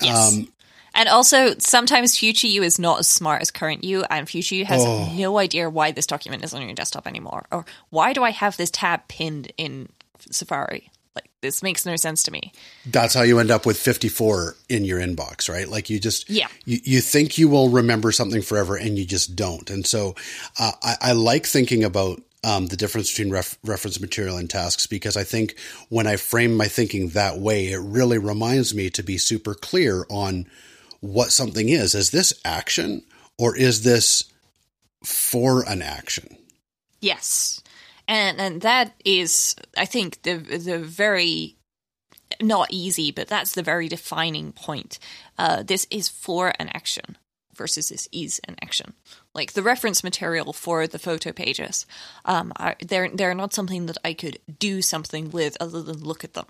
Yes. 0.00 0.36
Um, 0.36 0.48
and 0.94 1.08
also, 1.08 1.54
sometimes 1.58 2.18
future 2.18 2.46
you 2.46 2.62
is 2.62 2.78
not 2.78 3.00
as 3.00 3.08
smart 3.08 3.42
as 3.42 3.50
current 3.50 3.84
you, 3.84 4.04
and 4.10 4.28
future 4.28 4.54
you 4.54 4.64
has 4.64 4.82
oh. 4.84 5.12
no 5.16 5.38
idea 5.38 5.70
why 5.70 5.92
this 5.92 6.06
document 6.06 6.44
is 6.44 6.52
on 6.54 6.62
your 6.62 6.74
desktop 6.74 7.06
anymore, 7.06 7.46
or 7.50 7.64
why 7.90 8.12
do 8.12 8.22
I 8.22 8.30
have 8.30 8.56
this 8.56 8.70
tab 8.70 9.08
pinned 9.08 9.52
in 9.56 9.88
Safari? 10.30 10.90
Like 11.14 11.28
this 11.42 11.62
makes 11.62 11.84
no 11.84 11.96
sense 11.96 12.22
to 12.24 12.30
me. 12.30 12.52
That's 12.86 13.14
how 13.14 13.22
you 13.22 13.38
end 13.38 13.50
up 13.50 13.66
with 13.66 13.78
54 13.78 14.56
in 14.68 14.84
your 14.84 14.98
inbox, 14.98 15.48
right? 15.48 15.68
Like 15.68 15.90
you 15.90 16.00
just 16.00 16.30
yeah. 16.30 16.48
you, 16.64 16.78
you 16.84 17.00
think 17.00 17.36
you 17.36 17.48
will 17.48 17.68
remember 17.68 18.12
something 18.12 18.40
forever 18.40 18.76
and 18.76 18.98
you 18.98 19.04
just 19.04 19.36
don't. 19.36 19.68
And 19.68 19.86
so 19.86 20.14
uh, 20.58 20.72
I, 20.82 20.96
I 21.00 21.12
like 21.12 21.44
thinking 21.44 21.84
about 21.84 22.22
um, 22.44 22.66
the 22.66 22.76
difference 22.76 23.10
between 23.10 23.32
ref- 23.32 23.58
reference 23.62 24.00
material 24.00 24.36
and 24.36 24.48
tasks 24.48 24.86
because 24.86 25.16
I 25.16 25.24
think 25.24 25.56
when 25.90 26.06
I 26.06 26.16
frame 26.16 26.56
my 26.56 26.66
thinking 26.66 27.10
that 27.10 27.38
way, 27.38 27.70
it 27.70 27.80
really 27.80 28.18
reminds 28.18 28.74
me 28.74 28.90
to 28.90 29.02
be 29.02 29.18
super 29.18 29.54
clear 29.54 30.06
on 30.08 30.46
what 31.02 31.32
something 31.32 31.68
is. 31.68 31.94
Is 31.94 32.10
this 32.10 32.32
action 32.44 33.02
or 33.38 33.54
is 33.54 33.82
this 33.82 34.24
for 35.04 35.68
an 35.68 35.82
action? 35.82 36.38
Yes. 37.00 37.60
And 38.08 38.40
and 38.40 38.62
that 38.62 38.94
is 39.04 39.54
I 39.76 39.84
think 39.84 40.22
the 40.22 40.36
the 40.36 40.78
very 40.78 41.56
not 42.40 42.68
easy, 42.70 43.10
but 43.10 43.28
that's 43.28 43.52
the 43.52 43.62
very 43.62 43.88
defining 43.88 44.52
point. 44.52 44.98
Uh, 45.36 45.62
this 45.62 45.86
is 45.90 46.08
for 46.08 46.54
an 46.58 46.68
action 46.68 47.18
versus 47.54 47.90
this 47.90 48.08
is 48.12 48.40
an 48.48 48.56
action. 48.62 48.94
Like 49.34 49.52
the 49.52 49.62
reference 49.62 50.02
material 50.02 50.52
for 50.52 50.86
the 50.86 50.98
photo 50.98 51.32
pages, 51.32 51.86
um, 52.24 52.52
are, 52.56 52.76
they're 52.80 53.10
they're 53.10 53.34
not 53.34 53.52
something 53.52 53.86
that 53.86 53.98
I 54.04 54.14
could 54.14 54.38
do 54.58 54.82
something 54.82 55.30
with 55.30 55.56
other 55.60 55.82
than 55.82 56.02
look 56.02 56.24
at 56.24 56.34
them. 56.34 56.46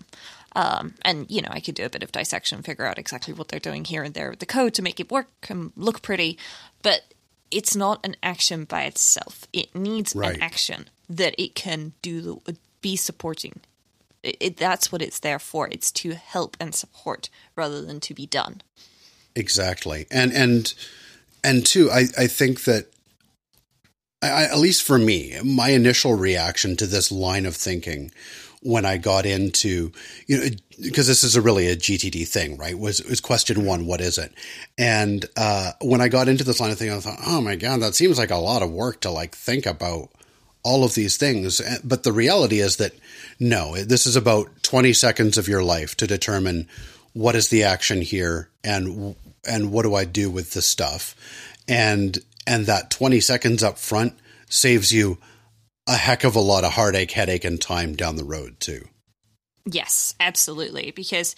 Um, 0.55 0.95
and 1.03 1.29
you 1.29 1.41
know, 1.41 1.49
I 1.51 1.59
could 1.59 1.75
do 1.75 1.85
a 1.85 1.89
bit 1.89 2.03
of 2.03 2.11
dissection, 2.11 2.61
figure 2.61 2.85
out 2.85 2.99
exactly 2.99 3.33
what 3.33 3.47
they're 3.47 3.59
doing 3.59 3.85
here 3.85 4.03
and 4.03 4.13
there 4.13 4.29
with 4.29 4.39
the 4.39 4.45
code 4.45 4.73
to 4.75 4.81
make 4.81 4.99
it 4.99 5.11
work 5.11 5.27
and 5.49 5.71
look 5.75 6.01
pretty. 6.01 6.37
But 6.81 7.13
it's 7.51 7.75
not 7.75 7.99
an 8.03 8.15
action 8.23 8.65
by 8.65 8.83
itself. 8.83 9.47
It 9.53 9.75
needs 9.75 10.15
right. 10.15 10.35
an 10.35 10.41
action 10.41 10.89
that 11.09 11.35
it 11.41 11.55
can 11.55 11.93
do, 12.01 12.41
be 12.81 12.95
supporting. 12.95 13.61
It, 14.21 14.37
it, 14.39 14.57
that's 14.57 14.91
what 14.91 15.01
it's 15.01 15.19
there 15.19 15.39
for. 15.39 15.67
It's 15.71 15.91
to 15.93 16.15
help 16.15 16.57
and 16.59 16.73
support 16.73 17.29
rather 17.55 17.81
than 17.81 17.99
to 18.01 18.13
be 18.13 18.25
done. 18.25 18.61
Exactly, 19.35 20.05
and 20.11 20.31
and 20.31 20.73
and 21.43 21.65
two, 21.65 21.89
I 21.89 22.05
I 22.17 22.27
think 22.27 22.65
that 22.65 22.93
I, 24.21 24.43
at 24.43 24.57
least 24.57 24.83
for 24.83 24.97
me, 24.97 25.37
my 25.43 25.69
initial 25.69 26.15
reaction 26.15 26.77
to 26.77 26.87
this 26.87 27.11
line 27.11 27.45
of 27.45 27.55
thinking 27.55 28.11
when 28.63 28.85
I 28.85 28.97
got 28.97 29.25
into, 29.25 29.91
you 30.25 30.37
know, 30.37 30.47
because 30.81 31.07
this 31.07 31.23
is 31.23 31.35
a 31.35 31.41
really 31.41 31.67
a 31.67 31.75
GTD 31.75 32.27
thing, 32.27 32.57
right? 32.57 32.77
Was 32.77 33.03
was 33.03 33.21
question 33.21 33.65
one, 33.65 33.85
what 33.85 34.01
is 34.01 34.17
it? 34.17 34.33
And 34.77 35.25
uh, 35.37 35.73
when 35.81 36.01
I 36.01 36.07
got 36.07 36.27
into 36.27 36.43
this 36.43 36.59
line 36.59 36.71
of 36.71 36.77
thinking, 36.77 36.97
I 36.97 36.99
thought, 37.01 37.19
oh 37.25 37.41
my 37.41 37.55
god, 37.55 37.81
that 37.81 37.95
seems 37.95 38.17
like 38.17 38.31
a 38.31 38.37
lot 38.37 38.63
of 38.63 38.71
work 38.71 39.01
to 39.01 39.11
like 39.11 39.35
think 39.35 39.65
about 39.65 40.09
all 40.63 40.83
of 40.83 40.95
these 40.95 41.17
things. 41.17 41.61
But 41.83 42.03
the 42.03 42.13
reality 42.13 42.59
is 42.59 42.77
that 42.77 42.93
no, 43.39 43.75
this 43.75 44.05
is 44.05 44.15
about 44.15 44.63
20 44.63 44.93
seconds 44.93 45.37
of 45.37 45.47
your 45.47 45.63
life 45.63 45.95
to 45.97 46.07
determine 46.07 46.67
what 47.13 47.35
is 47.35 47.49
the 47.49 47.63
action 47.63 48.01
here 48.01 48.49
and 48.63 49.15
and 49.45 49.71
what 49.71 49.83
do 49.83 49.93
I 49.93 50.05
do 50.05 50.29
with 50.29 50.51
the 50.51 50.61
stuff. 50.61 51.15
And 51.67 52.17
and 52.47 52.65
that 52.65 52.89
20 52.89 53.19
seconds 53.19 53.61
up 53.63 53.77
front 53.77 54.17
saves 54.49 54.91
you 54.91 55.17
a 55.87 55.95
heck 55.95 56.23
of 56.23 56.35
a 56.35 56.39
lot 56.41 56.63
of 56.63 56.73
heartache, 56.73 57.11
headache 57.11 57.45
and 57.45 57.61
time 57.61 57.95
down 57.95 58.15
the 58.15 58.23
road 58.23 58.59
too. 58.59 58.85
Yes, 59.65 60.15
absolutely 60.19 60.91
because 60.91 61.35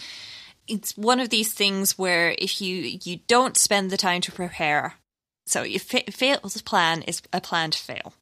it's 0.68 0.98
one 0.98 1.20
of 1.20 1.30
these 1.30 1.54
things 1.54 1.98
where 1.98 2.36
if 2.38 2.62
you 2.62 2.98
you 3.04 3.20
don't 3.28 3.58
spend 3.58 3.92
the 3.92 3.98
time 3.98 4.22
to 4.22 4.32
prepare 4.32 4.96
so 5.46 5.62
you 5.62 5.80
fa- 5.80 6.12
fail 6.12 6.40
plan 6.66 7.04
is 7.04 7.22
a 7.32 7.40
plan 7.40 7.70
to 7.70 7.78
fail 7.78 8.14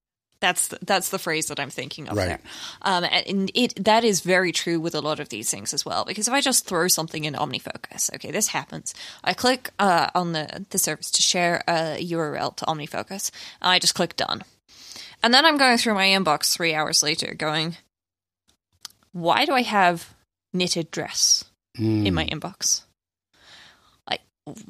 that's 0.42 0.68
the, 0.68 0.78
that's 0.82 1.08
the 1.08 1.20
phrase 1.20 1.46
that 1.48 1.58
I'm 1.58 1.70
thinking 1.70 2.10
of 2.10 2.18
Right. 2.18 2.26
there. 2.28 2.40
Um, 2.82 3.06
and 3.06 3.50
it 3.54 3.86
that 3.86 4.04
is 4.04 4.20
very 4.20 4.52
true 4.52 4.78
with 4.78 4.94
a 4.94 5.00
lot 5.00 5.22
of 5.22 5.30
these 5.30 5.50
things 5.50 5.74
as 5.74 5.86
well. 5.86 6.04
Because 6.04 6.28
if 6.28 6.34
I 6.34 6.42
just 6.42 6.66
throw 6.68 6.90
something 6.90 7.24
in 7.24 7.34
OmniFocus, 7.34 8.14
okay, 8.16 8.30
this 8.30 8.50
happens. 8.50 8.94
I 9.24 9.34
click 9.34 9.70
uh, 9.80 10.10
on 10.14 10.34
the 10.34 10.66
the 10.70 10.78
service 10.78 11.12
to 11.12 11.22
share 11.22 11.64
a 11.66 11.98
URL 12.06 12.54
to 12.58 12.66
OmniFocus, 12.66 13.32
and 13.62 13.72
I 13.72 13.80
just 13.80 13.96
click 13.96 14.18
done. 14.18 14.44
And 15.24 15.34
then 15.34 15.46
I'm 15.46 15.58
going 15.58 15.78
through 15.78 15.96
my 15.96 16.08
inbox 16.08 16.54
three 16.54 16.74
hours 16.74 17.02
later, 17.02 17.34
going, 17.34 17.78
"Why 19.14 19.46
do 19.46 19.54
I 19.54 19.62
have 19.62 20.14
knitted 20.52 20.92
dress 20.92 21.46
in 22.06 22.14
my 22.14 22.26
inbox? 22.26 22.82
Like, 24.08 24.22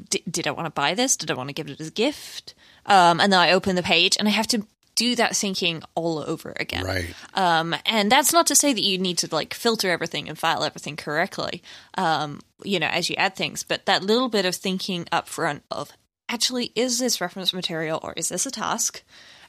did, 0.09 0.21
did 0.29 0.47
I 0.47 0.51
want 0.51 0.67
to 0.67 0.71
buy 0.71 0.93
this? 0.93 1.17
Did 1.17 1.31
I 1.31 1.33
want 1.33 1.49
to 1.49 1.53
give 1.53 1.67
it 1.67 1.81
as 1.81 1.87
a 1.87 1.91
gift?" 1.91 2.53
Um, 2.85 3.19
and 3.19 3.33
then 3.33 3.39
I 3.39 3.51
open 3.51 3.75
the 3.75 3.83
page, 3.83 4.15
and 4.17 4.27
I 4.27 4.31
have 4.31 4.47
to 4.47 4.65
do 4.95 5.15
that 5.15 5.35
thinking 5.35 5.83
all 5.95 6.19
over 6.19 6.53
again. 6.59 6.85
Right. 6.85 7.13
Um, 7.33 7.75
and 7.85 8.11
that's 8.11 8.31
not 8.31 8.47
to 8.47 8.55
say 8.55 8.73
that 8.73 8.83
you 8.83 8.97
need 8.97 9.17
to 9.19 9.27
like 9.31 9.53
filter 9.53 9.89
everything 9.89 10.29
and 10.29 10.37
file 10.37 10.63
everything 10.63 10.95
correctly, 10.95 11.63
um, 11.97 12.41
you 12.63 12.79
know, 12.79 12.87
as 12.87 13.09
you 13.09 13.15
add 13.15 13.35
things, 13.35 13.63
but 13.63 13.85
that 13.85 14.03
little 14.03 14.29
bit 14.29 14.45
of 14.45 14.55
thinking 14.55 15.07
up 15.11 15.27
front 15.27 15.63
of 15.71 15.91
actually, 16.29 16.71
is 16.75 16.99
this 16.99 17.21
reference 17.21 17.53
material 17.53 17.99
or 18.03 18.13
is 18.13 18.29
this 18.29 18.45
a 18.45 18.51
task? 18.51 19.03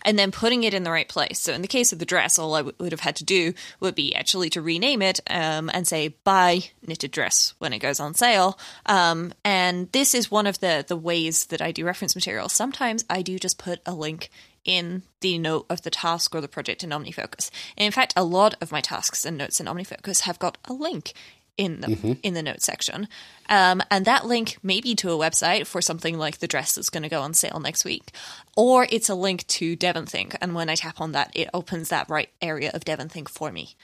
And 0.04 0.18
then 0.18 0.30
putting 0.30 0.64
it 0.64 0.74
in 0.74 0.82
the 0.82 0.90
right 0.90 1.08
place. 1.08 1.40
So 1.40 1.52
in 1.52 1.62
the 1.62 1.68
case 1.68 1.92
of 1.92 1.98
the 1.98 2.04
dress, 2.04 2.38
all 2.38 2.54
I 2.54 2.58
w- 2.58 2.76
would 2.78 2.92
have 2.92 3.00
had 3.00 3.16
to 3.16 3.24
do 3.24 3.54
would 3.80 3.94
be 3.94 4.14
actually 4.14 4.50
to 4.50 4.62
rename 4.62 5.02
it 5.02 5.20
um, 5.30 5.70
and 5.72 5.86
say 5.86 6.08
buy 6.24 6.64
knitted 6.86 7.10
dress 7.10 7.54
when 7.58 7.72
it 7.72 7.78
goes 7.78 8.00
on 8.00 8.14
sale. 8.14 8.58
Um, 8.86 9.32
and 9.44 9.90
this 9.92 10.14
is 10.14 10.30
one 10.30 10.46
of 10.46 10.60
the 10.60 10.84
the 10.86 10.96
ways 10.96 11.46
that 11.46 11.62
I 11.62 11.72
do 11.72 11.84
reference 11.84 12.14
material. 12.14 12.48
Sometimes 12.48 13.04
I 13.08 13.22
do 13.22 13.38
just 13.38 13.58
put 13.58 13.80
a 13.86 13.94
link 13.94 14.30
in 14.64 15.02
the 15.20 15.38
note 15.38 15.66
of 15.68 15.82
the 15.82 15.90
task 15.90 16.34
or 16.34 16.40
the 16.40 16.48
project 16.48 16.82
in 16.82 16.90
OmniFocus. 16.90 17.50
And 17.76 17.84
in 17.84 17.92
fact, 17.92 18.14
a 18.16 18.24
lot 18.24 18.54
of 18.60 18.72
my 18.72 18.80
tasks 18.80 19.24
and 19.24 19.36
notes 19.36 19.60
in 19.60 19.66
OmniFocus 19.66 20.20
have 20.20 20.38
got 20.38 20.58
a 20.64 20.72
link 20.72 21.12
in 21.56 21.80
the 21.80 22.18
in 22.22 22.34
the 22.34 22.42
notes 22.42 22.64
section, 22.64 23.08
um, 23.48 23.82
and 23.90 24.04
that 24.04 24.26
link 24.26 24.58
may 24.62 24.80
be 24.80 24.94
to 24.96 25.10
a 25.10 25.18
website 25.18 25.66
for 25.66 25.80
something 25.80 26.18
like 26.18 26.38
the 26.38 26.46
dress 26.46 26.74
that's 26.74 26.90
going 26.90 27.02
to 27.02 27.08
go 27.08 27.22
on 27.22 27.34
sale 27.34 27.60
next 27.60 27.84
week, 27.84 28.12
or 28.56 28.86
it's 28.90 29.08
a 29.08 29.14
link 29.14 29.46
to 29.46 29.76
DevonThink, 29.76 30.36
and 30.40 30.54
when 30.54 30.68
I 30.68 30.74
tap 30.74 31.00
on 31.00 31.12
that, 31.12 31.30
it 31.34 31.48
opens 31.54 31.88
that 31.88 32.08
right 32.08 32.28
area 32.42 32.70
of 32.74 32.84
DevonThink 32.84 33.28
for 33.28 33.52
me, 33.52 33.76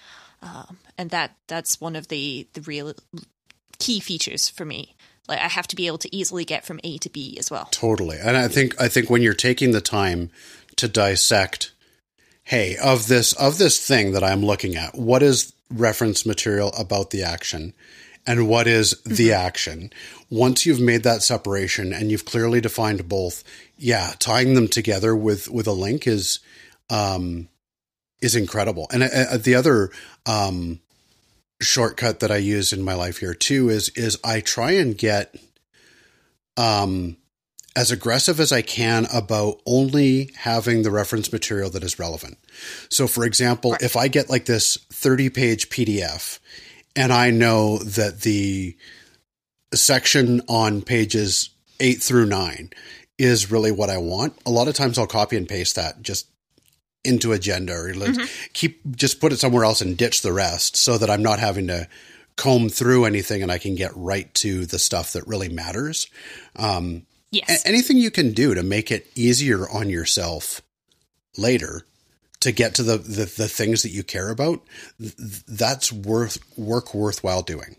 um, 0.42 0.78
and 0.98 1.10
that 1.10 1.36
that's 1.46 1.80
one 1.80 1.96
of 1.96 2.08
the 2.08 2.46
the 2.54 2.62
real 2.62 2.94
key 3.78 4.00
features 4.00 4.48
for 4.48 4.64
me. 4.64 4.94
Like 5.28 5.40
I 5.40 5.48
have 5.48 5.68
to 5.68 5.76
be 5.76 5.86
able 5.86 5.98
to 5.98 6.14
easily 6.14 6.44
get 6.44 6.64
from 6.64 6.80
A 6.82 6.98
to 6.98 7.08
B 7.08 7.36
as 7.38 7.50
well. 7.50 7.68
Totally. 7.70 8.18
And 8.18 8.36
I 8.36 8.48
think 8.48 8.80
I 8.80 8.88
think 8.88 9.08
when 9.08 9.22
you're 9.22 9.34
taking 9.34 9.70
the 9.70 9.80
time 9.80 10.30
to 10.76 10.88
dissect 10.88 11.72
hey, 12.50 12.76
of 12.82 13.06
this 13.06 13.32
of 13.34 13.58
this 13.58 13.84
thing 13.84 14.10
that 14.10 14.24
I'm 14.24 14.44
looking 14.44 14.74
at, 14.74 14.96
what 14.96 15.22
is 15.22 15.52
reference 15.70 16.26
material 16.26 16.72
about 16.78 17.10
the 17.10 17.22
action 17.22 17.74
and 18.26 18.48
what 18.48 18.66
is 18.66 19.00
the 19.04 19.32
action? 19.32 19.92
Once 20.28 20.66
you've 20.66 20.80
made 20.80 21.02
that 21.02 21.22
separation 21.22 21.92
and 21.92 22.10
you've 22.10 22.24
clearly 22.24 22.60
defined 22.60 23.08
both, 23.08 23.42
yeah, 23.76 24.12
tying 24.18 24.54
them 24.54 24.68
together 24.68 25.16
with 25.16 25.48
with 25.48 25.66
a 25.66 25.72
link 25.72 26.06
is 26.06 26.40
um 26.90 27.48
is 28.20 28.36
incredible. 28.36 28.86
And 28.92 29.04
uh, 29.04 29.38
the 29.38 29.54
other 29.54 29.90
um 30.26 30.80
shortcut 31.62 32.20
that 32.20 32.30
I 32.30 32.36
use 32.36 32.72
in 32.72 32.82
my 32.82 32.94
life 32.94 33.18
here 33.18 33.34
too 33.34 33.68
is 33.68 33.88
is 33.90 34.18
I 34.22 34.40
try 34.40 34.72
and 34.72 34.96
get 34.96 35.34
um 36.56 37.16
as 37.76 37.90
aggressive 37.90 38.40
as 38.40 38.52
I 38.52 38.62
can 38.62 39.06
about 39.12 39.60
only 39.64 40.30
having 40.36 40.82
the 40.82 40.90
reference 40.90 41.32
material 41.32 41.70
that 41.70 41.84
is 41.84 41.98
relevant. 41.98 42.38
So 42.88 43.06
for 43.06 43.24
example, 43.24 43.76
if 43.80 43.96
I 43.96 44.08
get 44.08 44.28
like 44.28 44.46
this 44.46 44.76
30 44.92 45.30
page 45.30 45.70
PDF 45.70 46.40
and 46.96 47.12
I 47.12 47.30
know 47.30 47.78
that 47.78 48.22
the 48.22 48.76
section 49.72 50.42
on 50.48 50.82
pages 50.82 51.50
8 51.78 52.02
through 52.02 52.26
9 52.26 52.70
is 53.18 53.50
really 53.50 53.70
what 53.70 53.90
I 53.90 53.98
want, 53.98 54.36
a 54.44 54.50
lot 54.50 54.68
of 54.68 54.74
times 54.74 54.98
I'll 54.98 55.06
copy 55.06 55.36
and 55.36 55.48
paste 55.48 55.76
that 55.76 56.02
just 56.02 56.26
into 57.04 57.32
agenda 57.32 57.74
or 57.74 57.94
let 57.94 58.18
keep 58.52 58.80
just 58.94 59.20
put 59.20 59.32
it 59.32 59.38
somewhere 59.38 59.64
else 59.64 59.80
and 59.80 59.96
ditch 59.96 60.22
the 60.22 60.32
rest 60.32 60.76
so 60.76 60.98
that 60.98 61.08
I'm 61.08 61.22
not 61.22 61.38
having 61.38 61.68
to 61.68 61.88
comb 62.36 62.68
through 62.68 63.04
anything 63.04 63.42
and 63.42 63.52
I 63.52 63.58
can 63.58 63.74
get 63.74 63.92
right 63.94 64.32
to 64.34 64.66
the 64.66 64.78
stuff 64.78 65.12
that 65.12 65.26
really 65.26 65.48
matters. 65.48 66.08
Um, 66.56 67.06
Yes. 67.30 67.64
a- 67.64 67.68
anything 67.68 67.96
you 67.96 68.10
can 68.10 68.32
do 68.32 68.54
to 68.54 68.62
make 68.62 68.90
it 68.90 69.06
easier 69.14 69.68
on 69.68 69.88
yourself 69.88 70.62
later 71.36 71.84
to 72.40 72.52
get 72.52 72.74
to 72.76 72.82
the, 72.82 72.98
the, 72.98 73.24
the 73.24 73.48
things 73.48 73.82
that 73.82 73.90
you 73.90 74.02
care 74.02 74.30
about, 74.30 74.62
th- 74.98 75.14
that's 75.46 75.92
worth 75.92 76.38
work 76.56 76.94
worthwhile 76.94 77.42
doing. 77.42 77.76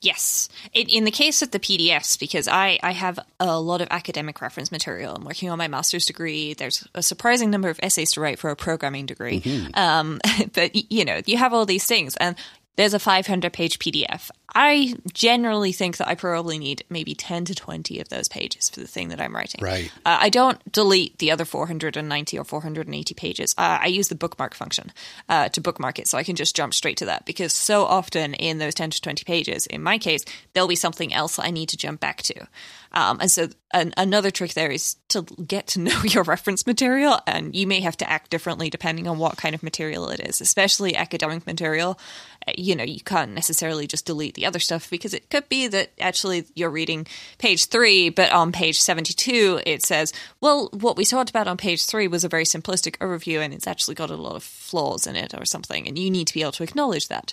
Yes. 0.00 0.48
In, 0.72 0.88
in 0.88 1.04
the 1.04 1.10
case 1.10 1.42
of 1.42 1.50
the 1.50 1.58
PDFs, 1.58 2.20
because 2.20 2.46
I, 2.46 2.78
I 2.82 2.92
have 2.92 3.18
a 3.40 3.60
lot 3.60 3.80
of 3.80 3.88
academic 3.90 4.40
reference 4.40 4.70
material. 4.70 5.16
I'm 5.16 5.24
working 5.24 5.50
on 5.50 5.58
my 5.58 5.66
master's 5.66 6.06
degree. 6.06 6.54
There's 6.54 6.86
a 6.94 7.02
surprising 7.02 7.50
number 7.50 7.68
of 7.68 7.80
essays 7.82 8.12
to 8.12 8.20
write 8.20 8.38
for 8.38 8.50
a 8.50 8.56
programming 8.56 9.06
degree. 9.06 9.42
Um, 9.74 10.20
but, 10.52 10.92
you 10.92 11.04
know, 11.04 11.20
you 11.26 11.36
have 11.36 11.52
all 11.52 11.66
these 11.66 11.84
things. 11.84 12.16
And 12.16 12.36
there's 12.76 12.94
a 12.94 13.00
500 13.00 13.52
page 13.52 13.80
PDF. 13.80 14.30
I 14.54 14.94
generally 15.12 15.72
think 15.72 15.98
that 15.98 16.08
I 16.08 16.14
probably 16.14 16.58
need 16.58 16.84
maybe 16.88 17.14
10 17.14 17.44
to 17.46 17.54
20 17.54 18.00
of 18.00 18.08
those 18.08 18.28
pages 18.28 18.70
for 18.70 18.80
the 18.80 18.86
thing 18.86 19.08
that 19.08 19.20
I'm 19.20 19.34
writing. 19.34 19.62
Right. 19.62 19.92
Uh, 20.06 20.18
I 20.20 20.30
don't 20.30 20.72
delete 20.72 21.18
the 21.18 21.30
other 21.30 21.44
490 21.44 22.38
or 22.38 22.44
480 22.44 23.14
pages. 23.14 23.54
Uh, 23.58 23.78
I 23.82 23.86
use 23.86 24.08
the 24.08 24.14
bookmark 24.14 24.54
function 24.54 24.92
uh, 25.28 25.50
to 25.50 25.60
bookmark 25.60 25.98
it 25.98 26.08
so 26.08 26.16
I 26.16 26.24
can 26.24 26.34
just 26.34 26.56
jump 26.56 26.72
straight 26.72 26.96
to 26.98 27.06
that 27.06 27.26
because 27.26 27.52
so 27.52 27.84
often 27.84 28.34
in 28.34 28.58
those 28.58 28.74
10 28.74 28.90
to 28.90 29.00
20 29.00 29.24
pages, 29.24 29.66
in 29.66 29.82
my 29.82 29.98
case, 29.98 30.24
there'll 30.54 30.68
be 30.68 30.76
something 30.76 31.12
else 31.12 31.38
I 31.38 31.50
need 31.50 31.68
to 31.70 31.76
jump 31.76 32.00
back 32.00 32.22
to. 32.22 32.48
Um, 32.92 33.18
and 33.20 33.30
so 33.30 33.48
an, 33.74 33.92
another 33.98 34.30
trick 34.30 34.54
there 34.54 34.70
is 34.70 34.96
to 35.08 35.22
get 35.22 35.66
to 35.68 35.80
know 35.80 36.02
your 36.04 36.22
reference 36.24 36.66
material, 36.66 37.20
and 37.26 37.54
you 37.54 37.66
may 37.66 37.80
have 37.80 37.98
to 37.98 38.10
act 38.10 38.30
differently 38.30 38.70
depending 38.70 39.06
on 39.06 39.18
what 39.18 39.36
kind 39.36 39.54
of 39.54 39.62
material 39.62 40.08
it 40.08 40.20
is, 40.20 40.40
especially 40.40 40.96
academic 40.96 41.46
material. 41.46 41.98
Uh, 42.46 42.52
You 42.56 42.74
know, 42.74 42.84
you 42.84 43.00
can't 43.00 43.32
necessarily 43.32 43.86
just 43.86 44.06
delete 44.06 44.37
the 44.38 44.46
other 44.46 44.58
stuff 44.60 44.88
because 44.88 45.12
it 45.14 45.28
could 45.30 45.48
be 45.48 45.66
that 45.66 45.90
actually 46.00 46.44
you're 46.54 46.70
reading 46.70 47.06
page 47.38 47.66
three, 47.66 48.08
but 48.08 48.30
on 48.32 48.52
page 48.52 48.80
72 48.80 49.60
it 49.66 49.82
says, 49.82 50.12
well, 50.40 50.68
what 50.72 50.96
we 50.96 51.04
talked 51.04 51.30
about 51.30 51.48
on 51.48 51.56
page 51.56 51.84
three 51.86 52.06
was 52.06 52.22
a 52.24 52.28
very 52.28 52.44
simplistic 52.44 52.96
overview 52.98 53.40
and 53.40 53.52
it's 53.52 53.66
actually 53.66 53.94
got 53.96 54.10
a 54.10 54.16
lot 54.16 54.36
of 54.36 54.42
flaws 54.44 55.06
in 55.06 55.16
it 55.16 55.34
or 55.34 55.44
something, 55.44 55.88
and 55.88 55.98
you 55.98 56.10
need 56.10 56.26
to 56.28 56.34
be 56.34 56.42
able 56.42 56.52
to 56.52 56.62
acknowledge 56.62 57.08
that. 57.08 57.32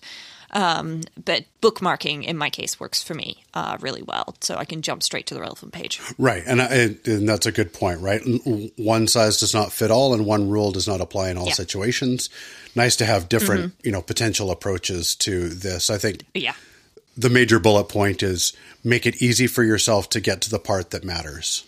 Um, 0.52 1.02
but 1.26 1.44
bookmarking 1.62 2.24
in 2.24 2.38
my 2.38 2.50
case 2.50 2.80
works 2.80 3.04
for 3.04 3.14
me 3.14 3.44
uh, 3.54 3.78
really 3.82 4.02
well, 4.04 4.36
so 4.42 4.56
I 4.56 4.64
can 4.64 4.82
jump 4.82 5.04
straight 5.04 5.26
to 5.28 5.34
the 5.34 5.42
relevant 5.42 5.74
page. 5.74 6.00
Right. 6.18 6.44
And, 6.46 6.62
I, 6.62 6.96
and 7.06 7.28
that's 7.28 7.46
a 7.46 7.52
good 7.52 7.74
point, 7.74 8.00
right? 8.00 8.22
One 8.78 9.08
size 9.08 9.40
does 9.40 9.54
not 9.54 9.74
fit 9.74 9.92
all 9.92 10.14
and 10.14 10.26
one 10.26 10.50
rule 10.50 10.72
does 10.72 10.88
not 10.88 11.02
apply 11.02 11.30
in 11.30 11.38
all 11.38 11.48
Yeah. 11.48 11.54
situations. 11.54 12.30
Nice 12.74 12.96
to 12.98 13.06
have 13.06 13.28
different, 13.28 13.74
you 13.84 13.92
know, 13.92 14.02
potential 14.02 14.50
approaches 14.52 15.16
to 15.16 15.50
this. 15.50 15.90
I 15.90 15.98
think 15.98 16.24
yeah, 16.34 16.54
the 17.18 17.30
major 17.30 17.60
bullet 17.60 17.86
point 17.86 18.22
is 18.24 18.54
make 18.84 19.06
it 19.06 19.22
easy 19.22 19.48
for 19.48 19.64
yourself 19.64 20.10
to 20.10 20.20
get 20.20 20.42
to 20.42 20.50
the 20.50 20.60
part 20.60 20.92
that 20.92 21.04
matters. 21.04 21.64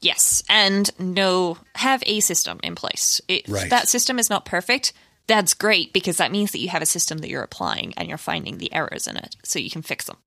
yes, 0.00 0.42
and 0.48 0.90
no, 0.98 1.58
have 1.76 2.02
a 2.06 2.20
system 2.20 2.60
in 2.62 2.74
place. 2.74 3.20
If 3.28 3.42
Right. 3.48 3.70
that 3.70 3.88
system 3.88 4.18
is 4.18 4.30
not 4.30 4.44
perfect, 4.44 4.92
that's 5.26 5.54
great 5.54 5.92
because 5.92 6.18
that 6.18 6.30
means 6.30 6.52
that 6.52 6.60
you 6.60 6.68
have 6.68 6.82
a 6.82 6.86
system 6.86 7.18
that 7.18 7.28
you're 7.28 7.42
applying 7.42 7.92
and 7.96 8.08
you're 8.08 8.18
finding 8.18 8.58
the 8.58 8.72
errors 8.72 9.06
in 9.08 9.16
it, 9.16 9.34
so 9.42 9.58
you 9.58 9.70
can 9.70 9.82
fix 9.82 10.04
them. 10.04 10.18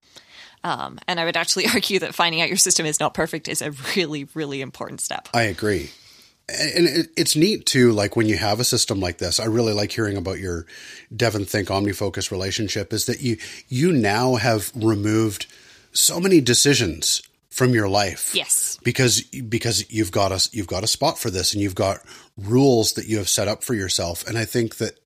Um, 0.63 0.99
and 1.07 1.19
I 1.19 1.25
would 1.25 1.37
actually 1.37 1.67
argue 1.73 1.99
that 1.99 2.13
finding 2.15 2.41
out 2.41 2.49
your 2.49 2.57
system 2.57 2.85
is 2.85 2.99
not 2.99 3.13
perfect 3.13 3.47
is 3.47 3.61
a 3.61 3.71
really, 3.95 4.27
really 4.33 4.59
important 4.59 4.99
step. 5.01 5.29
I 5.33 5.43
agree. 5.43 5.91
And 6.49 7.07
it's 7.15 7.35
neat 7.35 7.65
too, 7.65 7.91
like 7.91 8.15
when 8.15 8.27
you 8.27 8.37
have 8.37 8.59
a 8.59 8.63
system 8.63 8.99
like 8.99 9.17
this, 9.17 9.39
I 9.39 9.45
really 9.45 9.73
like 9.73 9.91
hearing 9.91 10.17
about 10.17 10.39
your 10.39 10.65
Devon 11.15 11.45
Think 11.45 11.69
OmniFocus 11.69 12.31
relationship 12.31 12.91
is 12.93 13.05
that 13.05 13.21
you, 13.21 13.37
you 13.67 13.91
now 13.91 14.35
have 14.35 14.71
removed 14.75 15.47
so 15.91 16.19
many 16.19 16.41
decisions 16.41 17.21
from 17.49 17.73
your 17.73 17.89
life. 17.89 18.33
Yes. 18.33 18.77
Because 18.83 19.21
because 19.23 19.91
you've 19.91 20.11
got 20.11 20.31
a 20.31 20.49
you've 20.53 20.67
got 20.67 20.83
a 20.83 20.87
spot 20.87 21.19
for 21.19 21.29
this 21.29 21.53
and 21.53 21.61
you've 21.61 21.75
got 21.75 21.99
rules 22.37 22.93
that 22.93 23.07
you 23.07 23.17
have 23.17 23.27
set 23.27 23.47
up 23.47 23.63
for 23.63 23.73
yourself. 23.73 24.25
And 24.27 24.37
I 24.37 24.45
think 24.45 24.77
that 24.77 24.97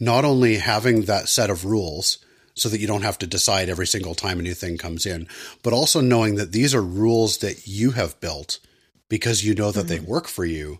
not 0.00 0.24
only 0.24 0.56
having 0.56 1.02
that 1.02 1.28
set 1.28 1.50
of 1.50 1.64
rules 1.64 2.18
so 2.54 2.68
that 2.68 2.80
you 2.80 2.86
don't 2.86 3.02
have 3.02 3.18
to 3.18 3.26
decide 3.26 3.68
every 3.68 3.86
single 3.86 4.14
time 4.14 4.38
a 4.38 4.42
new 4.42 4.54
thing 4.54 4.78
comes 4.78 5.06
in, 5.06 5.28
but 5.62 5.72
also 5.72 6.00
knowing 6.00 6.36
that 6.36 6.52
these 6.52 6.74
are 6.74 6.82
rules 6.82 7.38
that 7.38 7.66
you 7.66 7.92
have 7.92 8.18
built 8.20 8.58
because 9.08 9.44
you 9.44 9.54
know 9.54 9.70
that 9.70 9.86
mm-hmm. 9.86 9.88
they 9.88 10.00
work 10.00 10.28
for 10.28 10.44
you. 10.44 10.78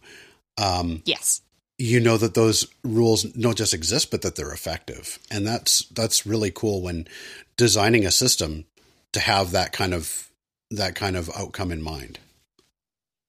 Um, 0.57 1.03
yes. 1.05 1.43
You 1.79 2.01
know 2.01 2.17
that 2.17 2.35
those 2.35 2.67
rules 2.83 3.23
don't 3.23 3.57
just 3.57 3.75
exist, 3.75 4.11
but 4.11 4.23
that 4.23 4.35
they're 4.35 4.53
effective, 4.53 5.21
and 5.31 5.47
that's 5.47 5.85
that's 5.87 6.27
really 6.27 6.51
cool 6.51 6.83
when 6.83 7.07
designing 7.57 8.05
a 8.05 8.11
system 8.11 8.65
to 9.13 9.21
have 9.21 9.53
that 9.53 9.73
kind 9.73 9.95
of 9.95 10.29
that 10.73 10.97
kind 10.97 11.17
of 11.17 11.31
outcome 11.37 11.71
in 11.71 11.81
mind. 11.81 12.19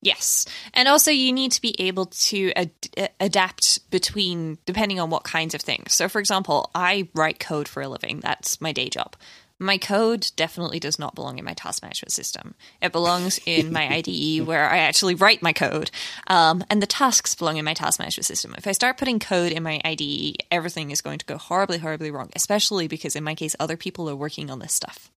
Yes. 0.01 0.45
And 0.73 0.87
also, 0.87 1.11
you 1.11 1.33
need 1.33 1.51
to 1.53 1.61
be 1.61 1.75
able 1.79 2.05
to 2.05 2.51
ad- 2.55 3.11
adapt 3.19 3.89
between, 3.91 4.57
depending 4.65 4.99
on 4.99 5.09
what 5.09 5.23
kinds 5.23 5.53
of 5.53 5.61
things. 5.61 5.93
So, 5.93 6.07
for 6.07 6.19
example, 6.19 6.71
I 6.73 7.09
write 7.13 7.39
code 7.39 7.67
for 7.67 7.81
a 7.81 7.89
living, 7.89 8.21
that's 8.21 8.61
my 8.61 8.71
day 8.71 8.89
job. 8.89 9.15
My 9.59 9.77
code 9.77 10.31
definitely 10.37 10.79
does 10.79 10.97
not 10.97 11.15
belong 11.15 11.37
in 11.37 11.45
my 11.45 11.53
task 11.53 11.83
management 11.83 12.13
system. 12.13 12.55
It 12.81 12.93
belongs 12.93 13.39
in 13.45 13.73
my 13.73 13.93
IDE 13.95 14.47
where 14.47 14.69
I 14.69 14.77
actually 14.77 15.15
write 15.15 15.41
my 15.41 15.51
code. 15.51 15.91
Um, 16.27 16.63
and 16.69 16.81
the 16.81 16.87
tasks 16.87 17.35
belong 17.35 17.57
in 17.57 17.65
my 17.65 17.73
task 17.73 17.99
management 17.99 18.25
system. 18.25 18.55
If 18.57 18.67
I 18.67 18.71
start 18.71 18.97
putting 18.97 19.19
code 19.19 19.51
in 19.51 19.61
my 19.63 19.81
IDE, 19.83 20.43
everything 20.49 20.91
is 20.91 21.01
going 21.01 21.19
to 21.19 21.25
go 21.25 21.37
horribly, 21.37 21.79
horribly 21.79 22.09
wrong, 22.09 22.29
especially 22.35 22.87
because 22.87 23.15
in 23.15 23.23
my 23.23 23.35
case, 23.35 23.55
other 23.59 23.75
people 23.75 24.09
are 24.09 24.15
working 24.15 24.49
on 24.49 24.59
this 24.59 24.73
stuff. 24.73 25.11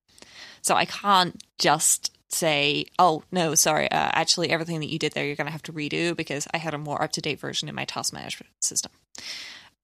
So 0.60 0.74
I 0.74 0.84
can't 0.86 1.40
just 1.58 2.10
say, 2.34 2.86
oh, 2.98 3.22
no, 3.30 3.54
sorry, 3.54 3.90
uh, 3.90 4.10
actually, 4.12 4.50
everything 4.50 4.80
that 4.80 4.90
you 4.90 4.98
did 4.98 5.12
there, 5.12 5.24
you're 5.24 5.36
going 5.36 5.46
to 5.46 5.52
have 5.52 5.62
to 5.64 5.72
redo 5.72 6.16
because 6.16 6.48
I 6.52 6.58
had 6.58 6.74
a 6.74 6.78
more 6.78 7.02
up 7.02 7.12
to 7.12 7.20
date 7.20 7.40
version 7.40 7.68
in 7.68 7.74
my 7.74 7.84
task 7.84 8.12
management 8.12 8.50
system. 8.60 8.90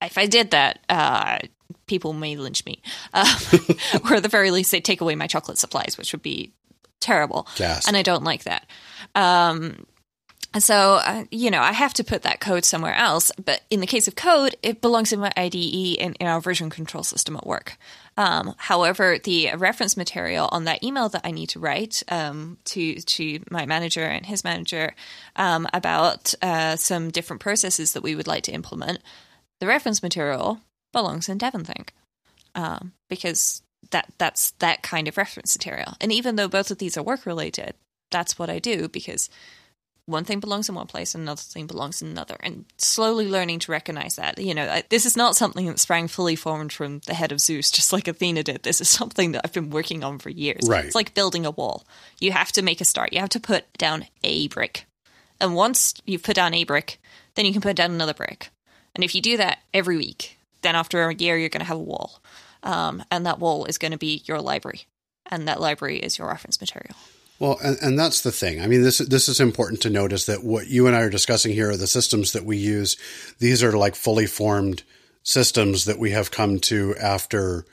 If 0.02 0.18
I 0.18 0.26
did 0.26 0.52
that, 0.52 0.80
uh, 0.88 1.38
people 1.86 2.12
may 2.12 2.36
lynch 2.36 2.64
me. 2.64 2.82
Uh, 3.12 3.38
or 4.04 4.16
at 4.16 4.22
the 4.22 4.28
very 4.28 4.50
least, 4.50 4.70
they 4.70 4.80
take 4.80 5.00
away 5.00 5.14
my 5.14 5.26
chocolate 5.26 5.58
supplies, 5.58 5.96
which 5.98 6.12
would 6.12 6.22
be 6.22 6.52
terrible. 7.00 7.46
And 7.86 7.96
I 7.96 8.02
don't 8.02 8.24
like 8.24 8.44
that. 8.44 8.66
Um, 9.14 9.86
so, 10.58 10.94
uh, 11.04 11.24
you 11.30 11.50
know, 11.50 11.60
I 11.60 11.72
have 11.72 11.92
to 11.94 12.04
put 12.04 12.22
that 12.22 12.40
code 12.40 12.64
somewhere 12.64 12.94
else. 12.94 13.30
But 13.42 13.60
in 13.68 13.80
the 13.80 13.86
case 13.86 14.08
of 14.08 14.16
code, 14.16 14.56
it 14.62 14.80
belongs 14.80 15.12
in 15.12 15.20
my 15.20 15.32
IDE 15.36 15.98
and 16.00 16.16
in 16.18 16.26
our 16.26 16.40
version 16.40 16.70
control 16.70 17.04
system 17.04 17.36
at 17.36 17.46
work. 17.46 17.76
Um, 18.16 18.54
however, 18.56 19.18
the 19.22 19.54
reference 19.56 19.96
material 19.96 20.48
on 20.50 20.64
that 20.64 20.82
email 20.82 21.08
that 21.10 21.20
I 21.22 21.32
need 21.32 21.50
to 21.50 21.60
write 21.60 22.02
um, 22.08 22.58
to 22.64 22.94
to 23.00 23.40
my 23.50 23.66
manager 23.66 24.04
and 24.04 24.24
his 24.24 24.42
manager 24.42 24.94
um, 25.36 25.68
about 25.72 26.34
uh, 26.40 26.76
some 26.76 27.10
different 27.10 27.40
processes 27.40 27.92
that 27.92 28.02
we 28.02 28.14
would 28.16 28.26
like 28.26 28.44
to 28.44 28.52
implement, 28.52 29.00
the 29.60 29.66
reference 29.66 30.02
material 30.02 30.60
belongs 30.92 31.28
in 31.28 31.38
DevonThink 31.38 31.88
um, 32.54 32.92
because 33.08 33.62
that 33.90 34.12
that's 34.18 34.50
that 34.52 34.82
kind 34.82 35.08
of 35.08 35.16
reference 35.16 35.56
material. 35.56 35.94
And 36.00 36.12
even 36.12 36.36
though 36.36 36.48
both 36.48 36.70
of 36.70 36.78
these 36.78 36.96
are 36.96 37.02
work 37.02 37.26
related, 37.26 37.74
that's 38.10 38.38
what 38.38 38.50
I 38.50 38.58
do 38.58 38.88
because 38.88 39.30
one 40.06 40.24
thing 40.24 40.40
belongs 40.40 40.70
in 40.70 40.74
one 40.74 40.86
place 40.86 41.14
and 41.14 41.22
another 41.22 41.42
thing 41.42 41.66
belongs 41.66 42.00
in 42.00 42.08
another. 42.08 42.36
And 42.40 42.64
slowly 42.78 43.28
learning 43.28 43.58
to 43.60 43.72
recognize 43.72 44.16
that 44.16 44.38
you 44.38 44.54
know 44.54 44.82
this 44.88 45.06
is 45.06 45.16
not 45.16 45.36
something 45.36 45.66
that 45.66 45.78
sprang 45.78 46.08
fully 46.08 46.36
formed 46.36 46.72
from 46.72 47.00
the 47.00 47.14
head 47.14 47.32
of 47.32 47.40
zeus 47.40 47.70
just 47.78 47.92
like 47.92 48.08
athena 48.08 48.42
did. 48.42 48.62
This 48.62 48.80
is 48.80 48.88
something 48.88 49.32
that 49.32 49.42
i've 49.44 49.52
been 49.52 49.70
working 49.70 50.02
on 50.02 50.18
for 50.18 50.30
years. 50.30 50.68
Right. 50.68 50.84
it's 50.84 50.94
like 50.94 51.14
building 51.14 51.46
a 51.46 51.50
wall. 51.50 51.84
You 52.20 52.32
have 52.32 52.52
to 52.52 52.62
make 52.62 52.80
a 52.80 52.84
start. 52.84 53.12
You 53.12 53.20
have 53.20 53.28
to 53.30 53.40
put 53.40 53.72
down 53.78 54.06
a 54.24 54.48
brick. 54.48 54.86
And 55.40 55.54
once 55.54 55.94
you've 56.04 56.24
put 56.24 56.36
down 56.36 56.54
a 56.54 56.64
brick 56.64 56.98
then 57.34 57.46
you 57.46 57.52
can 57.52 57.62
put 57.62 57.76
down 57.76 57.92
another 57.92 58.14
brick 58.14 58.50
and 58.94 59.04
if 59.04 59.14
you 59.14 59.20
do 59.20 59.36
that 59.36 59.58
every 59.72 59.96
week 59.96 60.38
then 60.62 60.74
after 60.74 61.08
a 61.08 61.14
year 61.14 61.36
you're 61.36 61.48
going 61.48 61.60
to 61.60 61.66
have 61.66 61.76
a 61.76 61.80
wall 61.80 62.20
um, 62.62 63.02
and 63.10 63.24
that 63.24 63.38
wall 63.38 63.64
is 63.64 63.78
going 63.78 63.92
to 63.92 63.98
be 63.98 64.22
your 64.26 64.40
library 64.40 64.86
and 65.26 65.46
that 65.46 65.60
library 65.60 65.98
is 65.98 66.18
your 66.18 66.28
reference 66.28 66.60
material 66.60 66.96
well, 67.38 67.58
and, 67.62 67.78
and 67.80 67.98
that's 67.98 68.22
the 68.22 68.32
thing. 68.32 68.60
I 68.60 68.66
mean, 68.66 68.82
this 68.82 68.98
this 68.98 69.28
is 69.28 69.40
important 69.40 69.80
to 69.82 69.90
notice 69.90 70.26
that 70.26 70.42
what 70.42 70.66
you 70.66 70.86
and 70.86 70.96
I 70.96 71.02
are 71.02 71.10
discussing 71.10 71.52
here 71.52 71.70
are 71.70 71.76
the 71.76 71.86
systems 71.86 72.32
that 72.32 72.44
we 72.44 72.56
use. 72.56 72.96
These 73.38 73.62
are 73.62 73.72
like 73.72 73.94
fully 73.94 74.26
formed 74.26 74.82
systems 75.22 75.84
that 75.84 75.98
we 75.98 76.10
have 76.10 76.30
come 76.30 76.58
to 76.58 76.96
after, 76.96 77.64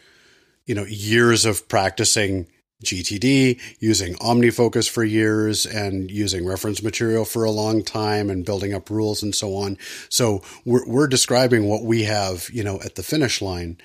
you 0.65 0.75
know, 0.75 0.85
years 0.85 1.45
of 1.45 1.67
practicing 1.67 2.47
GTD, 2.83 3.59
using 3.79 4.15
OmniFocus 4.15 4.89
for 4.89 5.03
years, 5.03 5.65
and 5.65 6.11
using 6.11 6.45
reference 6.45 6.83
material 6.83 7.25
for 7.25 7.43
a 7.43 7.51
long 7.51 7.83
time, 7.83 8.29
and 8.29 8.45
building 8.45 8.73
up 8.73 8.89
rules 8.89 9.23
and 9.23 9.33
so 9.33 9.55
on. 9.55 9.77
So 10.09 10.43
we're, 10.65 10.85
we're 10.85 11.07
describing 11.07 11.67
what 11.67 11.83
we 11.83 12.03
have, 12.03 12.49
you 12.51 12.63
know, 12.63 12.79
at 12.81 12.95
the 12.95 13.03
finish 13.03 13.41
line 13.41 13.77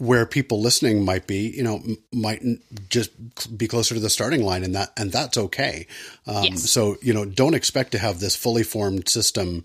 where 0.00 0.24
people 0.24 0.62
listening 0.62 1.04
might 1.04 1.26
be, 1.26 1.50
you 1.54 1.62
know, 1.62 1.82
might 2.10 2.42
just 2.88 3.10
be 3.56 3.68
closer 3.68 3.94
to 3.94 4.00
the 4.00 4.08
starting 4.08 4.42
line, 4.42 4.64
and 4.64 4.74
that 4.74 4.92
and 4.96 5.12
that's 5.12 5.36
okay. 5.36 5.86
Um, 6.26 6.44
yes. 6.44 6.70
So 6.70 6.96
you 7.02 7.12
know, 7.12 7.26
don't 7.26 7.54
expect 7.54 7.92
to 7.92 7.98
have 7.98 8.18
this 8.18 8.34
fully 8.34 8.62
formed 8.62 9.08
system. 9.08 9.64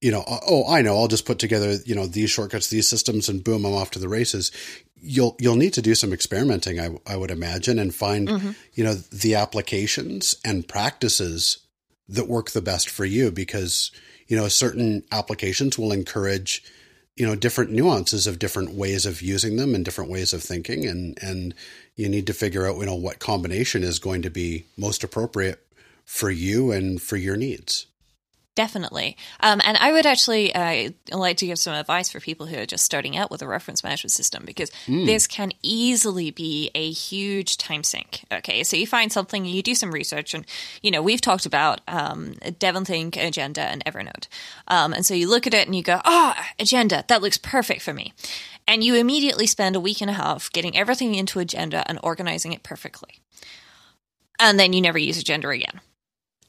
You 0.00 0.12
know, 0.12 0.24
oh, 0.26 0.64
I 0.68 0.82
know, 0.82 0.96
I'll 0.96 1.08
just 1.08 1.26
put 1.26 1.40
together 1.40 1.78
you 1.84 1.96
know 1.96 2.06
these 2.06 2.30
shortcuts, 2.30 2.68
these 2.68 2.88
systems, 2.88 3.28
and 3.28 3.42
boom, 3.42 3.64
I'm 3.64 3.74
off 3.74 3.90
to 3.92 3.98
the 3.98 4.08
races. 4.08 4.52
You'll 5.04 5.36
you'll 5.40 5.56
need 5.56 5.72
to 5.74 5.82
do 5.82 5.94
some 5.94 6.12
experimenting, 6.12 6.78
I, 6.78 6.96
I 7.06 7.16
would 7.16 7.30
imagine, 7.30 7.78
and 7.78 7.94
find 7.94 8.28
mm-hmm. 8.28 8.50
you 8.74 8.84
know 8.84 8.94
the 8.94 9.34
applications 9.34 10.36
and 10.44 10.66
practices 10.66 11.58
that 12.08 12.28
work 12.28 12.50
the 12.50 12.62
best 12.62 12.88
for 12.88 13.04
you, 13.04 13.30
because 13.30 13.90
you 14.28 14.36
know 14.36 14.48
certain 14.48 15.02
applications 15.10 15.78
will 15.78 15.92
encourage 15.92 16.62
you 17.16 17.26
know 17.26 17.34
different 17.34 17.70
nuances 17.70 18.26
of 18.26 18.38
different 18.38 18.70
ways 18.74 19.04
of 19.04 19.22
using 19.22 19.56
them 19.56 19.74
and 19.74 19.84
different 19.84 20.10
ways 20.10 20.32
of 20.32 20.42
thinking 20.42 20.86
and 20.86 21.18
and 21.22 21.54
you 21.94 22.08
need 22.08 22.26
to 22.26 22.32
figure 22.32 22.66
out 22.66 22.76
you 22.78 22.86
know 22.86 22.94
what 22.94 23.18
combination 23.18 23.82
is 23.82 23.98
going 23.98 24.22
to 24.22 24.30
be 24.30 24.64
most 24.76 25.04
appropriate 25.04 25.66
for 26.04 26.30
you 26.30 26.72
and 26.72 27.02
for 27.02 27.16
your 27.16 27.36
needs 27.36 27.86
Definitely. 28.54 29.16
Um, 29.40 29.62
and 29.64 29.78
I 29.78 29.92
would 29.92 30.04
actually 30.04 30.54
uh, 30.54 30.90
like 31.10 31.38
to 31.38 31.46
give 31.46 31.58
some 31.58 31.72
advice 31.72 32.10
for 32.10 32.20
people 32.20 32.44
who 32.44 32.58
are 32.58 32.66
just 32.66 32.84
starting 32.84 33.16
out 33.16 33.30
with 33.30 33.40
a 33.40 33.48
reference 33.48 33.82
management 33.82 34.12
system 34.12 34.44
because 34.44 34.70
mm. 34.86 35.06
this 35.06 35.26
can 35.26 35.52
easily 35.62 36.30
be 36.30 36.70
a 36.74 36.90
huge 36.90 37.56
time 37.56 37.82
sink. 37.82 38.24
Okay. 38.30 38.62
So 38.62 38.76
you 38.76 38.86
find 38.86 39.10
something, 39.10 39.46
you 39.46 39.62
do 39.62 39.74
some 39.74 39.90
research, 39.90 40.34
and, 40.34 40.44
you 40.82 40.90
know, 40.90 41.00
we've 41.00 41.22
talked 41.22 41.46
about 41.46 41.80
um, 41.88 42.34
DevonThink, 42.42 43.16
Agenda, 43.16 43.62
and 43.62 43.82
Evernote. 43.86 44.28
Um, 44.68 44.92
and 44.92 45.06
so 45.06 45.14
you 45.14 45.30
look 45.30 45.46
at 45.46 45.54
it 45.54 45.66
and 45.66 45.74
you 45.74 45.82
go, 45.82 46.02
oh, 46.04 46.34
Agenda, 46.58 47.04
that 47.08 47.22
looks 47.22 47.38
perfect 47.38 47.80
for 47.80 47.94
me. 47.94 48.12
And 48.68 48.84
you 48.84 48.96
immediately 48.96 49.46
spend 49.46 49.76
a 49.76 49.80
week 49.80 50.02
and 50.02 50.10
a 50.10 50.14
half 50.14 50.52
getting 50.52 50.76
everything 50.76 51.14
into 51.14 51.38
Agenda 51.38 51.88
and 51.88 51.98
organizing 52.02 52.52
it 52.52 52.62
perfectly. 52.62 53.20
And 54.38 54.60
then 54.60 54.74
you 54.74 54.82
never 54.82 54.98
use 54.98 55.18
Agenda 55.18 55.48
again 55.48 55.80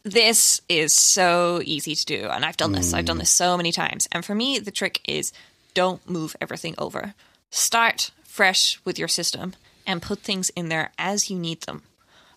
this 0.04 0.62
is 0.68 0.94
so 0.94 1.62
easy 1.64 1.96
to 1.96 2.06
do. 2.06 2.28
And 2.28 2.44
I've 2.46 2.58
done 2.58 2.74
this. 2.74 2.92
Mm. 2.92 2.98
I've 2.98 3.06
done 3.06 3.18
this 3.18 3.30
so 3.30 3.58
many 3.58 3.72
times. 3.72 4.08
And 4.12 4.24
for 4.24 4.36
me, 4.36 4.60
the 4.60 4.72
trick 4.72 5.02
is 5.08 5.32
don't 5.74 6.08
move 6.10 6.36
everything 6.42 6.76
over. 6.78 7.14
Start 7.50 8.12
fresh 8.24 8.80
with 8.84 9.00
your 9.00 9.08
system 9.08 9.54
and 9.86 10.02
put 10.02 10.20
things 10.20 10.50
in 10.52 10.70
there 10.70 10.92
as 10.98 11.30
you 11.30 11.38
need 11.38 11.62
them 11.62 11.84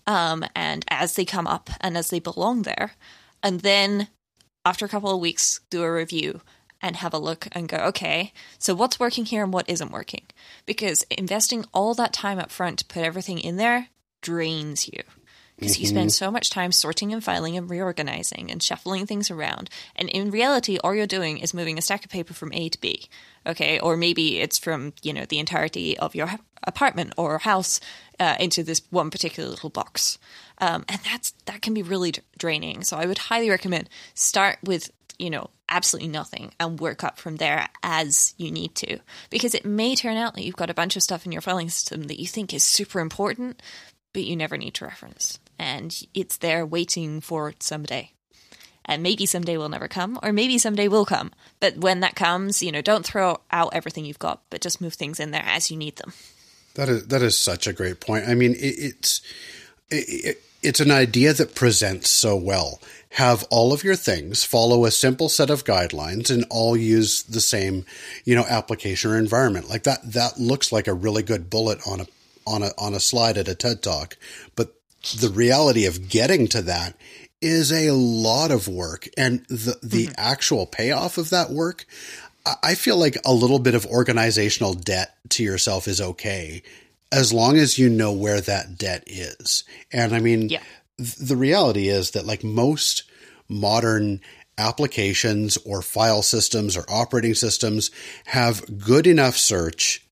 um, 0.07 0.45
and 0.55 0.85
as 0.89 1.15
they 1.15 1.25
come 1.25 1.47
up 1.47 1.71
and 1.81 1.97
as 1.97 2.11
they 2.11 2.21
belong 2.21 2.63
there. 2.63 2.93
And 3.43 3.61
then 3.61 4.09
after 4.65 4.85
a 4.85 4.89
couple 4.89 5.11
of 5.11 5.21
weeks, 5.21 5.61
do 5.71 5.83
a 5.83 5.93
review 5.93 6.41
and 6.83 6.97
have 6.97 7.15
a 7.15 7.19
look 7.19 7.49
and 7.53 7.69
go, 7.69 7.79
okay, 7.79 8.33
so 8.59 8.75
what's 8.75 9.01
working 9.01 9.25
here 9.25 9.43
and 9.43 9.53
what 9.53 9.69
isn't 9.69 9.93
working? 9.93 10.27
Because 10.67 11.05
investing 11.11 11.65
all 11.73 11.95
that 11.95 12.13
time 12.13 12.39
up 12.39 12.51
front 12.51 12.81
to 12.81 12.85
put 12.85 13.03
everything 13.03 13.39
in 13.39 13.57
there 13.57 13.89
drains 14.23 14.89
you 14.89 15.03
because 15.59 15.75
mm-hmm. 15.75 15.83
you 15.83 15.89
spend 15.89 16.13
so 16.13 16.31
much 16.31 16.51
time 16.51 16.71
sorting 16.71 17.13
and 17.13 17.25
filing 17.25 17.57
and 17.57 17.71
reorganizing 17.71 18.51
and 18.51 18.63
shuffling 18.63 19.07
things 19.07 19.31
around. 19.31 19.71
And 19.95 20.09
in 20.11 20.31
reality, 20.31 20.79
all 20.79 20.95
you're 20.95 21.07
doing 21.07 21.39
is 21.39 21.55
moving 21.55 21.79
a 21.79 21.83
stack 21.83 22.05
of 22.05 22.11
paper 22.11 22.35
from 22.35 22.53
A 22.53 22.69
to 22.69 22.81
B. 22.81 23.07
Okay. 23.47 23.79
Or 23.79 23.97
maybe 23.97 24.41
it's 24.41 24.59
from, 24.59 24.93
you 25.03 25.13
know, 25.13 25.25
the 25.25 25.39
entirety 25.39 25.99
of 25.99 26.15
your 26.15 26.31
apartment 26.65 27.15
or 27.17 27.39
house 27.39 27.81
uh, 28.21 28.37
into 28.39 28.63
this 28.63 28.83
one 28.91 29.11
particular 29.11 29.49
little 29.49 29.71
box. 29.71 30.19
Um, 30.59 30.85
and 30.89 31.01
that's, 31.05 31.33
that 31.47 31.63
can 31.63 31.73
be 31.73 31.83
really 31.83 32.13
draining. 32.39 32.83
So 32.83 32.97
I 32.97 33.07
would 33.07 33.19
highly 33.19 33.49
recommend 33.49 33.89
start 34.15 34.59
with, 34.63 34.91
you 35.19 35.31
know, 35.31 35.49
absolutely 35.69 36.09
nothing 36.09 36.53
and 36.61 36.79
work 36.79 37.03
up 37.03 37.19
from 37.19 37.37
there 37.37 37.69
as 37.83 38.35
you 38.37 38.51
need 38.51 38.75
to. 38.77 38.99
Because 39.31 39.55
it 39.55 39.65
may 39.65 39.95
turn 39.97 40.17
out 40.17 40.35
that 40.35 40.45
you've 40.45 40.57
got 40.57 40.71
a 40.71 40.75
bunch 40.75 40.97
of 40.97 41.03
stuff 41.03 41.25
in 41.25 41.33
your 41.33 41.41
filing 41.41 41.71
system 41.71 42.05
that 42.05 42.21
you 42.21 42.27
think 42.27 42.53
is 42.53 42.63
super 42.63 43.01
important, 43.01 43.63
but 44.13 44.25
you 44.25 44.37
never 44.37 44.59
need 44.59 44.75
to 44.75 44.85
reference 44.85 45.39
and 45.59 46.03
it's 46.15 46.37
there 46.37 46.65
waiting 46.65 47.21
for 47.21 47.55
someday. 47.61 48.13
And 48.85 49.03
maybe 49.03 49.27
someday 49.27 49.57
will 49.57 49.69
never 49.69 49.89
come, 49.89 50.19
or 50.23 50.33
maybe 50.33 50.59
someday 50.59 50.87
will 50.87 51.05
come. 51.05 51.33
But 51.59 51.79
when 51.79 52.01
that 52.01 52.15
comes, 52.15 52.63
you 52.63 52.71
know, 52.71 52.83
don't 52.83 53.05
throw 53.05 53.41
out 53.51 53.75
everything 53.75 54.05
you've 54.05 54.21
got, 54.21 54.43
but 54.49 54.61
just 54.61 54.81
move 54.81 54.95
things 54.95 55.19
in 55.19 55.33
there 55.33 55.43
as 55.45 55.71
you 55.71 55.77
need 55.77 55.97
them. 55.97 56.13
That 56.75 56.89
is 56.89 57.07
that 57.09 57.23
is 57.23 57.37
such 57.37 57.67
a 57.67 57.73
great 57.73 58.01
point. 58.01 58.29
I 58.29 58.35
mean, 58.35 58.53
it, 58.53 58.59
it's 58.79 59.23
it, 59.91 60.41
it's 60.63 60.81
an 60.81 60.91
idea 60.91 61.33
that 61.33 61.55
presents 61.55 62.11
so 62.11 62.37
well. 62.37 62.81
Have 63.11 63.45
all 63.51 63.73
of 63.73 63.83
your 63.83 63.97
things 63.97 64.45
follow 64.45 64.85
a 64.85 64.91
simple 64.91 65.29
set 65.29 65.49
of 65.49 65.65
guidelines 65.65 66.31
and 66.31 66.45
all 66.51 66.77
use 66.77 67.23
the 67.23 67.41
same, 67.41 67.87
you 68.25 68.35
know, 68.35 68.45
application 68.45 69.11
or 69.11 69.19
environment. 69.19 69.71
Like 69.71 69.85
that 69.85 70.13
that 70.13 70.39
looks 70.39 70.71
like 70.71 70.87
a 70.87 70.95
really 70.95 71.23
good 71.23 71.49
bullet 71.49 71.81
on 71.87 72.01
a 72.01 72.07
on 72.47 72.63
a 72.63 72.73
on 72.79 72.95
a 72.95 73.01
slide 73.01 73.39
at 73.39 73.49
a 73.49 73.55
TED 73.55 73.83
Talk. 73.83 74.17
But 74.55 74.76
the 75.15 75.31
reality 75.31 75.87
of 75.87 76.09
getting 76.09 76.49
to 76.49 76.63
that 76.63 76.97
is 77.41 77.71
a 77.71 77.91
lot 77.93 78.51
of 78.51 78.67
work 78.67 79.09
and 79.17 79.45
the 79.49 79.79
the 79.83 80.07
mm-hmm. 80.07 80.15
actual 80.17 80.67
payoff 80.67 81.19
of 81.19 81.31
that 81.31 81.51
work 81.51 81.87
I 82.63 82.77
feel 82.77 82.97
like 82.97 83.17
a 83.25 83.33
little 83.33 83.59
bit 83.59 83.75
of 83.75 83.87
organizational 83.87 84.75
debt 84.75 85.17
to 85.31 85.43
yourself 85.43 85.89
is 85.89 86.01
okay 86.01 86.63
as 87.11 87.33
long 87.33 87.57
as 87.57 87.79
you 87.79 87.89
know 87.89 88.13
where 88.13 88.41
that 88.41 88.79
debt 88.79 89.05
is. 89.07 89.65
And 89.93 90.15
I 90.15 90.21
mean, 90.21 90.49
yeah. 90.49 90.63
th- 90.99 91.17
the 91.17 91.37
reality 91.37 91.89
is 91.89 92.13
that 92.13 92.27
like 92.27 92.45
most 92.45 93.05
modern 93.49 94.21
applications 94.59 95.57
or 95.59 95.83
file 95.83 96.23
systems 96.23 96.77
or 96.77 96.85
operating 96.89 97.35
systems 97.35 97.91
have 98.27 98.79
good 98.79 99.07
enough 99.07 99.37
search 99.37 100.07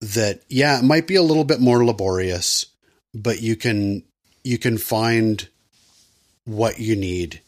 that 0.00 0.42
yeah, 0.48 0.78
it 0.78 0.84
might 0.84 1.06
be 1.06 1.16
a 1.16 1.22
little 1.22 1.44
bit 1.44 1.60
more 1.60 1.84
laborious, 1.84 2.66
but 3.14 3.40
you 3.40 3.54
can 3.54 4.02
you 4.44 4.58
can 4.58 4.78
find 4.78 5.48
what 6.44 6.78
you 6.78 6.96
need 6.96 7.40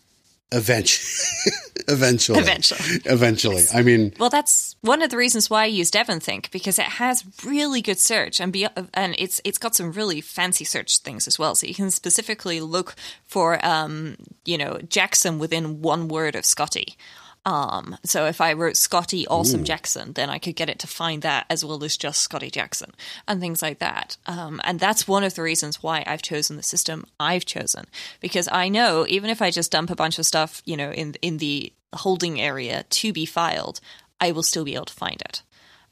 eventually. 0.52 1.42
eventually. 1.88 2.38
Eventually. 2.38 3.00
Eventually. 3.05 3.57
Yes. 3.57 3.74
I 3.74 3.83
mean, 3.83 4.12
well, 4.18 4.31
that's 4.31 4.76
one 4.83 5.02
of 5.02 5.11
the 5.11 5.16
reasons 5.16 5.48
why 5.48 5.62
I 5.62 5.66
use 5.66 5.90
DevonThink 5.90 6.50
because 6.50 6.78
it 6.78 6.85
has 6.85 7.24
really 7.44 7.81
good 7.81 7.98
search 7.98 8.40
and 8.40 8.52
be, 8.52 8.66
and 8.94 9.14
it's 9.18 9.40
it's 9.44 9.59
got 9.59 9.74
some 9.74 9.92
really 9.92 10.20
fancy 10.20 10.64
search 10.64 10.98
things 10.98 11.26
as 11.26 11.38
well. 11.38 11.55
So 11.55 11.66
you 11.66 11.74
can 11.74 11.90
specifically 11.90 12.61
look 12.61 12.94
for 13.26 13.64
um, 13.64 14.16
you 14.44 14.59
know 14.59 14.78
Jackson 14.88 15.38
within 15.38 15.83
one 15.83 16.09
word 16.09 16.37
of 16.37 16.44
Scotty 16.44 16.96
um, 17.44 17.96
so 18.05 18.26
if 18.26 18.40
I 18.40 18.52
wrote 18.52 18.76
Scotty 18.76 19.26
Awesome 19.26 19.62
Ooh. 19.62 19.64
Jackson, 19.64 20.12
then 20.12 20.31
I 20.31 20.38
could 20.38 20.55
get 20.55 20.68
it 20.68 20.78
to 20.81 20.87
find 20.87 21.22
that 21.22 21.46
as 21.50 21.64
well 21.64 21.83
as 21.83 21.96
just 21.96 22.20
Scotty 22.20 22.50
Jackson 22.50 22.92
and 23.26 23.40
things 23.40 23.62
like 23.62 23.81
that. 23.81 24.16
Um, 24.26 24.61
and 24.64 24.78
that's 24.78 25.09
one 25.09 25.24
of 25.24 25.35
the 25.35 25.42
reasons 25.42 25.83
why 25.83 26.05
I've 26.07 26.22
chosen 26.22 26.57
the 26.57 26.62
system 26.62 27.05
I've 27.18 27.44
chosen 27.44 27.87
because 28.20 28.48
I 28.52 28.68
know 28.68 29.07
even 29.09 29.28
if 29.28 29.42
I 29.42 29.50
just 29.50 29.72
dump 29.72 29.90
a 29.90 29.96
bunch 29.96 30.18
of 30.18 30.26
stuff, 30.26 30.62
you 30.64 30.76
know, 30.76 30.92
in 30.92 31.14
in 31.20 31.38
the 31.38 31.72
holding 31.94 32.40
area 32.40 32.85
to 32.88 33.12
be 33.12 33.26
filed, 33.26 33.81
I 34.20 34.31
will 34.31 34.44
still 34.44 34.64
be 34.64 34.74
able 34.74 34.87
to 34.87 34.94
find 34.94 35.20
it. 35.22 35.42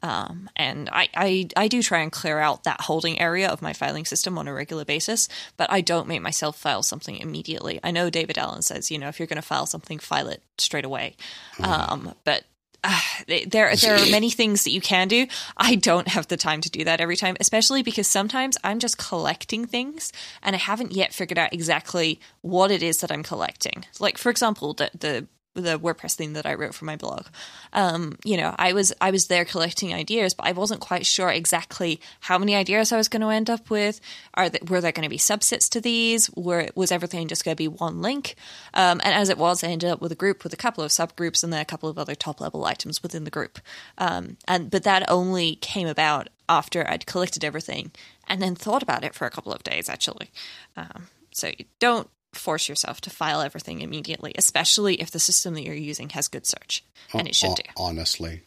Um, 0.02 0.48
and 0.56 0.88
I, 0.92 1.08
I, 1.14 1.48
I 1.56 1.68
do 1.68 1.82
try 1.82 2.00
and 2.00 2.10
clear 2.10 2.38
out 2.38 2.64
that 2.64 2.82
holding 2.82 3.20
area 3.20 3.48
of 3.48 3.60
my 3.60 3.72
filing 3.72 4.04
system 4.04 4.38
on 4.38 4.48
a 4.48 4.52
regular 4.54 4.84
basis, 4.84 5.28
but 5.56 5.70
I 5.70 5.80
don't 5.80 6.08
make 6.08 6.22
myself 6.22 6.58
file 6.58 6.82
something 6.82 7.16
immediately. 7.16 7.80
I 7.84 7.90
know 7.90 8.08
David 8.10 8.38
Allen 8.38 8.62
says, 8.62 8.90
you 8.90 8.98
know, 8.98 9.08
if 9.08 9.18
you're 9.18 9.26
going 9.26 9.36
to 9.36 9.42
file 9.42 9.66
something, 9.66 9.98
file 9.98 10.28
it 10.28 10.42
straight 10.58 10.84
away. 10.84 11.16
Mm-hmm. 11.58 11.64
Um, 11.64 12.14
but 12.24 12.44
uh, 12.82 13.00
there 13.26 13.76
there 13.76 13.94
are 13.94 14.10
many 14.10 14.30
things 14.30 14.64
that 14.64 14.70
you 14.70 14.80
can 14.80 15.08
do. 15.08 15.26
I 15.56 15.74
don't 15.74 16.08
have 16.08 16.28
the 16.28 16.36
time 16.36 16.60
to 16.62 16.70
do 16.70 16.84
that 16.84 17.00
every 17.00 17.16
time, 17.16 17.36
especially 17.38 17.82
because 17.82 18.06
sometimes 18.06 18.56
I'm 18.64 18.78
just 18.78 18.96
collecting 18.96 19.66
things 19.66 20.12
and 20.42 20.56
I 20.56 20.58
haven't 20.58 20.92
yet 20.92 21.12
figured 21.12 21.38
out 21.38 21.52
exactly 21.52 22.20
what 22.40 22.70
it 22.70 22.82
is 22.82 22.98
that 22.98 23.12
I'm 23.12 23.22
collecting. 23.22 23.84
Like 23.98 24.16
for 24.16 24.30
example, 24.30 24.72
the 24.72 24.90
the 24.98 25.26
the 25.54 25.78
WordPress 25.78 26.14
thing 26.14 26.34
that 26.34 26.46
I 26.46 26.54
wrote 26.54 26.74
for 26.74 26.84
my 26.84 26.96
blog. 26.96 27.26
Um, 27.72 28.16
you 28.24 28.36
know, 28.36 28.54
I 28.58 28.72
was 28.72 28.92
I 29.00 29.10
was 29.10 29.26
there 29.26 29.44
collecting 29.44 29.92
ideas, 29.92 30.32
but 30.34 30.46
I 30.46 30.52
wasn't 30.52 30.80
quite 30.80 31.06
sure 31.06 31.30
exactly 31.30 32.00
how 32.20 32.38
many 32.38 32.54
ideas 32.54 32.92
I 32.92 32.96
was 32.96 33.08
going 33.08 33.22
to 33.22 33.28
end 33.28 33.50
up 33.50 33.68
with. 33.68 34.00
Are 34.34 34.50
were 34.68 34.80
there 34.80 34.92
going 34.92 35.04
to 35.04 35.10
be 35.10 35.18
subsets 35.18 35.68
to 35.70 35.80
these? 35.80 36.30
Were 36.36 36.68
was 36.74 36.92
everything 36.92 37.28
just 37.28 37.44
going 37.44 37.56
to 37.56 37.62
be 37.62 37.68
one 37.68 38.00
link? 38.00 38.36
Um, 38.74 39.00
and 39.02 39.14
as 39.14 39.28
it 39.28 39.38
was, 39.38 39.64
I 39.64 39.68
ended 39.68 39.90
up 39.90 40.00
with 40.00 40.12
a 40.12 40.16
group 40.16 40.44
with 40.44 40.52
a 40.52 40.58
couple 40.58 40.84
of 40.84 40.90
subgroups 40.90 41.42
and 41.42 41.52
then 41.52 41.60
a 41.60 41.66
couple 41.66 41.88
of 41.88 41.98
other 41.98 42.14
top 42.14 42.40
level 42.40 42.64
items 42.64 43.02
within 43.02 43.24
the 43.24 43.30
group. 43.30 43.58
Um, 43.98 44.36
and 44.46 44.70
but 44.70 44.84
that 44.84 45.10
only 45.10 45.56
came 45.56 45.88
about 45.88 46.28
after 46.48 46.88
I'd 46.88 47.06
collected 47.06 47.44
everything 47.44 47.92
and 48.28 48.40
then 48.40 48.54
thought 48.54 48.82
about 48.82 49.04
it 49.04 49.14
for 49.14 49.26
a 49.26 49.30
couple 49.30 49.52
of 49.52 49.64
days, 49.64 49.88
actually. 49.88 50.30
Um, 50.76 51.08
so 51.32 51.48
you 51.48 51.64
don't 51.78 52.08
force 52.32 52.68
yourself 52.68 53.00
to 53.02 53.10
file 53.10 53.40
everything 53.40 53.80
immediately, 53.80 54.32
especially 54.36 54.94
if 54.96 55.10
the 55.10 55.18
system 55.18 55.54
that 55.54 55.62
you're 55.62 55.74
using 55.74 56.10
has 56.10 56.28
good 56.28 56.46
search, 56.46 56.84
and 57.12 57.26
it 57.26 57.34
should 57.34 57.54
do. 57.54 57.62
Honestly, 57.76 58.42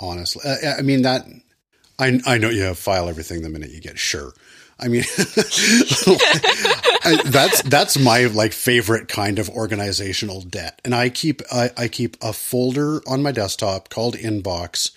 honestly, 0.00 0.42
uh, 0.44 0.74
I 0.78 0.82
mean 0.82 1.02
that. 1.02 1.26
I 1.98 2.20
I 2.26 2.38
know 2.38 2.48
you 2.48 2.62
have 2.62 2.78
file 2.78 3.08
everything 3.08 3.42
the 3.42 3.48
minute 3.48 3.70
you 3.70 3.80
get 3.80 3.98
sure. 3.98 4.32
I 4.80 4.86
mean, 4.86 5.02
I, 7.04 7.20
that's 7.26 7.62
that's 7.62 7.98
my 7.98 8.26
like 8.26 8.52
favorite 8.52 9.08
kind 9.08 9.40
of 9.40 9.50
organizational 9.50 10.42
debt, 10.42 10.80
and 10.84 10.94
I 10.94 11.08
keep 11.08 11.42
I, 11.50 11.70
I 11.76 11.88
keep 11.88 12.16
a 12.22 12.32
folder 12.32 13.02
on 13.08 13.22
my 13.22 13.32
desktop 13.32 13.88
called 13.88 14.14
Inbox, 14.14 14.92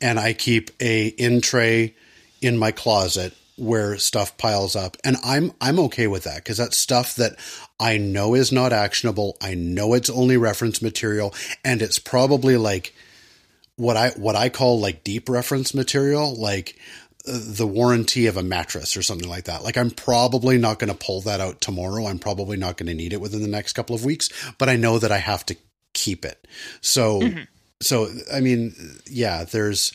and 0.00 0.18
I 0.18 0.32
keep 0.32 0.70
a 0.80 1.06
in 1.08 1.40
tray 1.40 1.94
in 2.42 2.58
my 2.58 2.72
closet 2.72 3.34
where 3.60 3.98
stuff 3.98 4.36
piles 4.38 4.74
up. 4.74 4.96
And 5.04 5.16
i'm 5.22 5.52
i'm 5.60 5.78
okay 5.80 6.06
with 6.06 6.24
that 6.24 6.36
because 6.36 6.56
that's 6.56 6.76
stuff 6.76 7.14
that 7.16 7.36
i 7.78 7.98
know 7.98 8.34
is 8.34 8.50
not 8.50 8.72
actionable. 8.72 9.36
I 9.40 9.54
know 9.54 9.94
it's 9.94 10.10
only 10.10 10.36
reference 10.36 10.80
material 10.80 11.34
and 11.64 11.82
it's 11.82 11.98
probably 11.98 12.56
like 12.56 12.94
what 13.76 13.96
i 13.96 14.10
what 14.10 14.36
i 14.36 14.48
call 14.48 14.80
like 14.80 15.04
deep 15.04 15.28
reference 15.28 15.74
material 15.74 16.34
like 16.34 16.78
uh, 17.28 17.38
the 17.38 17.66
warranty 17.66 18.26
of 18.26 18.36
a 18.36 18.42
mattress 18.42 18.96
or 18.96 19.02
something 19.02 19.28
like 19.28 19.44
that. 19.44 19.62
Like 19.62 19.76
i'm 19.76 19.90
probably 19.90 20.56
not 20.56 20.78
going 20.78 20.92
to 20.92 20.98
pull 20.98 21.20
that 21.22 21.40
out 21.40 21.60
tomorrow. 21.60 22.06
I'm 22.06 22.18
probably 22.18 22.56
not 22.56 22.78
going 22.78 22.88
to 22.88 22.94
need 22.94 23.12
it 23.12 23.20
within 23.20 23.42
the 23.42 23.48
next 23.48 23.74
couple 23.74 23.94
of 23.94 24.04
weeks 24.04 24.30
but 24.58 24.68
i 24.68 24.76
know 24.76 24.98
that 24.98 25.12
i 25.12 25.18
have 25.18 25.44
to 25.46 25.56
keep 25.92 26.24
it. 26.24 26.46
So 26.80 27.20
mm-hmm. 27.20 27.42
so 27.82 28.08
i 28.32 28.40
mean 28.40 28.74
yeah 29.06 29.44
there's 29.44 29.92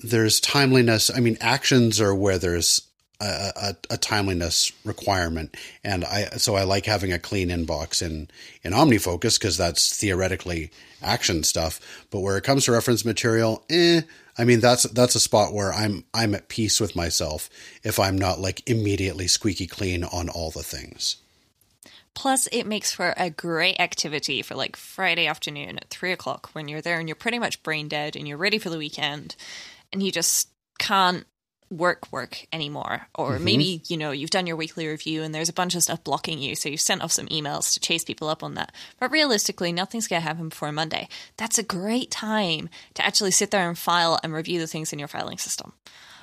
there's 0.00 0.40
timeliness. 0.40 1.10
I 1.14 1.20
mean, 1.20 1.36
actions 1.40 2.00
are 2.00 2.14
where 2.14 2.38
there's 2.38 2.82
a, 3.20 3.52
a, 3.56 3.76
a, 3.94 3.96
timeliness 3.96 4.72
requirement, 4.84 5.56
and 5.82 6.04
I 6.04 6.24
so 6.36 6.56
I 6.56 6.64
like 6.64 6.86
having 6.86 7.12
a 7.12 7.18
clean 7.18 7.48
inbox 7.48 8.02
in 8.02 8.28
in 8.62 8.72
OmniFocus 8.72 9.38
because 9.38 9.56
that's 9.56 9.96
theoretically 9.96 10.70
action 11.02 11.44
stuff. 11.44 11.80
But 12.10 12.20
where 12.20 12.36
it 12.36 12.44
comes 12.44 12.64
to 12.64 12.72
reference 12.72 13.04
material, 13.04 13.64
eh, 13.70 14.02
I 14.36 14.44
mean 14.44 14.60
that's 14.60 14.82
that's 14.84 15.14
a 15.14 15.20
spot 15.20 15.52
where 15.52 15.72
I'm 15.72 16.04
I'm 16.12 16.34
at 16.34 16.48
peace 16.48 16.80
with 16.80 16.96
myself 16.96 17.48
if 17.82 17.98
I'm 17.98 18.18
not 18.18 18.40
like 18.40 18.68
immediately 18.68 19.28
squeaky 19.28 19.66
clean 19.66 20.04
on 20.04 20.28
all 20.28 20.50
the 20.50 20.62
things. 20.62 21.16
Plus, 22.14 22.46
it 22.52 22.64
makes 22.64 22.92
for 22.92 23.12
a 23.16 23.28
great 23.28 23.80
activity 23.80 24.40
for 24.40 24.54
like 24.54 24.76
Friday 24.76 25.26
afternoon 25.26 25.78
at 25.78 25.90
three 25.90 26.12
o'clock 26.12 26.50
when 26.52 26.68
you're 26.68 26.80
there 26.80 27.00
and 27.00 27.08
you're 27.08 27.16
pretty 27.16 27.40
much 27.40 27.62
brain 27.64 27.88
dead 27.88 28.14
and 28.14 28.28
you're 28.28 28.36
ready 28.36 28.58
for 28.58 28.70
the 28.70 28.78
weekend 28.78 29.34
and 29.94 30.02
you 30.02 30.12
just 30.12 30.50
can't 30.78 31.24
work 31.70 32.12
work 32.12 32.46
anymore. 32.52 33.08
Or 33.14 33.32
mm-hmm. 33.32 33.44
maybe 33.44 33.82
you 33.86 33.96
know 33.96 34.10
you've 34.10 34.30
done 34.30 34.46
your 34.46 34.56
weekly 34.56 34.86
review 34.86 35.22
and 35.22 35.34
there's 35.34 35.48
a 35.48 35.54
bunch 35.54 35.74
of 35.74 35.82
stuff 35.82 36.04
blocking 36.04 36.38
you 36.38 36.54
so 36.54 36.68
you've 36.68 36.80
sent 36.80 37.02
off 37.02 37.12
some 37.12 37.26
emails 37.26 37.72
to 37.72 37.80
chase 37.80 38.04
people 38.04 38.28
up 38.28 38.42
on 38.42 38.54
that. 38.54 38.72
But 39.00 39.10
realistically 39.10 39.72
nothing's 39.72 40.08
going 40.08 40.22
to 40.22 40.28
happen 40.28 40.50
before 40.50 40.72
monday. 40.72 41.08
That's 41.36 41.58
a 41.58 41.62
great 41.62 42.10
time 42.10 42.68
to 42.94 43.04
actually 43.04 43.30
sit 43.30 43.50
there 43.50 43.68
and 43.68 43.78
file 43.78 44.18
and 44.22 44.32
review 44.32 44.60
the 44.60 44.66
things 44.66 44.92
in 44.92 44.98
your 44.98 45.08
filing 45.08 45.38
system. 45.38 45.72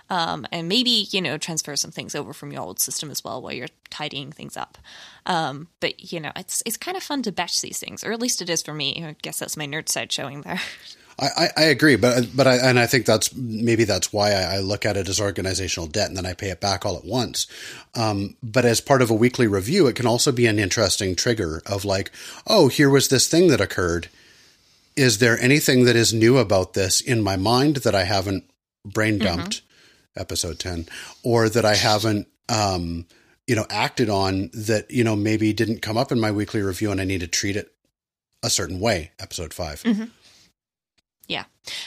Um, 0.09 0.45
and 0.51 0.67
maybe 0.67 1.07
you 1.09 1.21
know 1.21 1.37
transfer 1.37 1.75
some 1.75 1.91
things 1.91 2.15
over 2.15 2.33
from 2.33 2.51
your 2.51 2.61
old 2.61 2.79
system 2.79 3.09
as 3.09 3.23
well 3.23 3.41
while 3.41 3.53
you're 3.53 3.67
tidying 3.89 4.31
things 4.31 4.57
up. 4.57 4.77
Um, 5.25 5.69
but 5.79 6.11
you 6.11 6.19
know 6.19 6.31
it's 6.35 6.61
it's 6.65 6.77
kind 6.77 6.97
of 6.97 7.03
fun 7.03 7.23
to 7.23 7.31
batch 7.31 7.61
these 7.61 7.79
things 7.79 8.03
or 8.03 8.11
at 8.11 8.21
least 8.21 8.41
it 8.41 8.49
is 8.49 8.61
for 8.61 8.73
me. 8.73 9.03
I 9.03 9.15
guess 9.21 9.39
that's 9.39 9.57
my 9.57 9.65
nerd 9.65 9.89
side 9.89 10.11
showing 10.11 10.41
there 10.41 10.61
I, 11.21 11.49
I 11.55 11.63
agree, 11.65 11.97
but 11.97 12.35
but 12.35 12.47
I 12.47 12.55
and 12.55 12.79
I 12.79 12.87
think 12.87 13.05
that's 13.05 13.35
maybe 13.35 13.83
that's 13.83 14.11
why 14.11 14.31
I, 14.31 14.55
I, 14.55 14.59
look 14.59 14.87
at 14.87 14.97
it 14.97 15.07
as 15.07 15.21
organizational 15.21 15.87
debt, 15.87 16.07
and 16.07 16.17
then 16.17 16.25
I 16.25 16.33
pay 16.33 16.49
it 16.49 16.59
back 16.59 16.83
all 16.83 16.97
at 16.97 17.05
once. 17.05 17.45
Um, 17.93 18.35
but 18.41 18.65
as 18.65 18.81
part 18.81 19.03
of 19.03 19.11
a 19.11 19.15
weekly 19.15 19.45
review, 19.45 19.85
it 19.85 19.95
can 19.95 20.07
also 20.07 20.31
be 20.31 20.47
an 20.47 20.57
interesting 20.57 21.15
trigger 21.15 21.61
of 21.67 21.85
like, 21.85 22.11
oh, 22.47 22.69
here 22.69 22.89
was 22.89 23.09
this 23.09 23.27
thing 23.27 23.49
that 23.49 23.61
occurred. 23.61 24.09
Is 24.95 25.19
there 25.19 25.39
anything 25.39 25.85
that 25.85 25.95
is 25.95 26.11
new 26.11 26.39
about 26.39 26.73
this 26.73 26.99
in 26.99 27.21
my 27.21 27.37
mind 27.37 27.77
that 27.77 27.93
I 27.93 28.03
haven't 28.03 28.43
brain 28.83 29.19
mm-hmm. 29.19 29.25
dumped? 29.25 29.57
Mm-hmm. 29.57 30.21
Episode 30.21 30.59
ten, 30.59 30.87
or 31.23 31.49
that 31.49 31.65
I 31.65 31.75
haven't. 31.75 32.27
Um, 32.49 33.05
you 33.47 33.55
know, 33.55 33.65
acted 33.69 34.09
on 34.09 34.49
that, 34.53 34.89
you 34.91 35.03
know, 35.03 35.15
maybe 35.15 35.51
didn't 35.51 35.81
come 35.81 35.97
up 35.97 36.11
in 36.11 36.19
my 36.19 36.31
weekly 36.31 36.61
review 36.61 36.91
and 36.91 37.01
I 37.01 37.05
need 37.05 37.19
to 37.19 37.27
treat 37.27 37.57
it 37.57 37.73
a 38.43 38.49
certain 38.49 38.79
way, 38.79 39.11
episode 39.19 39.53
5 39.53 39.83
mm-hmm. 39.83 40.03
Yeah. 41.31 41.45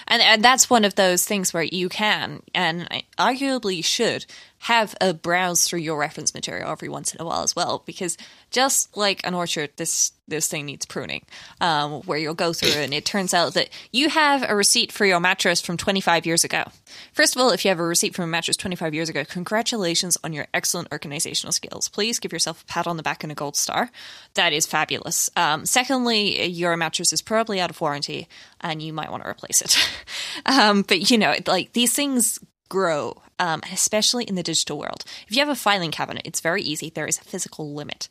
And, 0.08 0.22
and 0.22 0.42
that's 0.42 0.70
one 0.70 0.86
of 0.86 0.94
those 0.94 1.26
things 1.26 1.52
where 1.52 1.62
you 1.62 1.90
can, 1.90 2.42
and 2.54 2.88
arguably 3.18 3.84
should, 3.84 4.24
have 4.64 4.94
a 4.98 5.12
browse 5.12 5.64
through 5.64 5.80
your 5.80 5.98
reference 5.98 6.32
material 6.32 6.70
every 6.70 6.88
once 6.88 7.14
in 7.14 7.20
a 7.20 7.24
while 7.24 7.42
as 7.42 7.54
well, 7.54 7.82
because 7.84 8.16
just 8.50 8.96
like 8.96 9.20
an 9.22 9.34
orchard, 9.34 9.70
this 9.76 10.12
this 10.26 10.48
thing 10.48 10.64
needs 10.64 10.86
pruning, 10.86 11.22
um, 11.60 12.00
where 12.04 12.16
you'll 12.16 12.32
go 12.32 12.54
through 12.54 12.80
and 12.80 12.94
it 12.94 13.04
turns 13.04 13.34
out 13.34 13.52
that 13.52 13.68
you 13.92 14.08
have 14.08 14.42
a 14.48 14.56
receipt 14.56 14.90
for 14.90 15.04
your 15.04 15.20
mattress 15.20 15.60
from 15.60 15.76
25 15.76 16.24
years 16.24 16.44
ago. 16.44 16.64
First 17.12 17.36
of 17.36 17.42
all, 17.42 17.50
if 17.50 17.62
you 17.62 17.68
have 17.68 17.78
a 17.78 17.84
receipt 17.84 18.14
from 18.14 18.24
a 18.24 18.28
mattress 18.28 18.56
25 18.56 18.94
years 18.94 19.10
ago, 19.10 19.22
congratulations 19.26 20.16
on 20.24 20.32
your 20.32 20.46
excellent 20.54 20.88
organizational 20.92 21.52
skills. 21.52 21.90
Please 21.90 22.18
give 22.18 22.32
yourself 22.32 22.62
a 22.62 22.64
pat 22.64 22.86
on 22.86 22.96
the 22.96 23.02
back 23.02 23.22
and 23.22 23.30
a 23.30 23.34
gold 23.34 23.54
star. 23.54 23.90
That 24.32 24.54
is 24.54 24.64
fabulous. 24.64 25.28
Um, 25.36 25.66
secondly, 25.66 26.46
your 26.46 26.74
mattress 26.78 27.12
is 27.12 27.20
probably 27.20 27.60
out 27.60 27.68
of 27.68 27.78
warranty 27.82 28.28
and 28.62 28.80
you 28.80 28.94
might 28.94 29.10
want 29.10 29.24
to 29.24 29.28
replace 29.28 29.60
it. 29.60 29.76
um, 30.46 30.80
but 30.88 31.10
you 31.10 31.18
know, 31.18 31.34
like 31.46 31.74
these 31.74 31.92
things 31.92 32.38
grow, 32.68 33.22
um, 33.38 33.62
especially 33.72 34.24
in 34.24 34.34
the 34.34 34.42
digital 34.42 34.78
world. 34.78 35.04
If 35.28 35.34
you 35.34 35.40
have 35.40 35.48
a 35.48 35.54
filing 35.54 35.90
cabinet, 35.90 36.22
it's 36.24 36.40
very 36.40 36.62
easy. 36.62 36.90
There 36.90 37.06
is 37.06 37.18
a 37.18 37.24
physical 37.24 37.74
limit. 37.74 38.08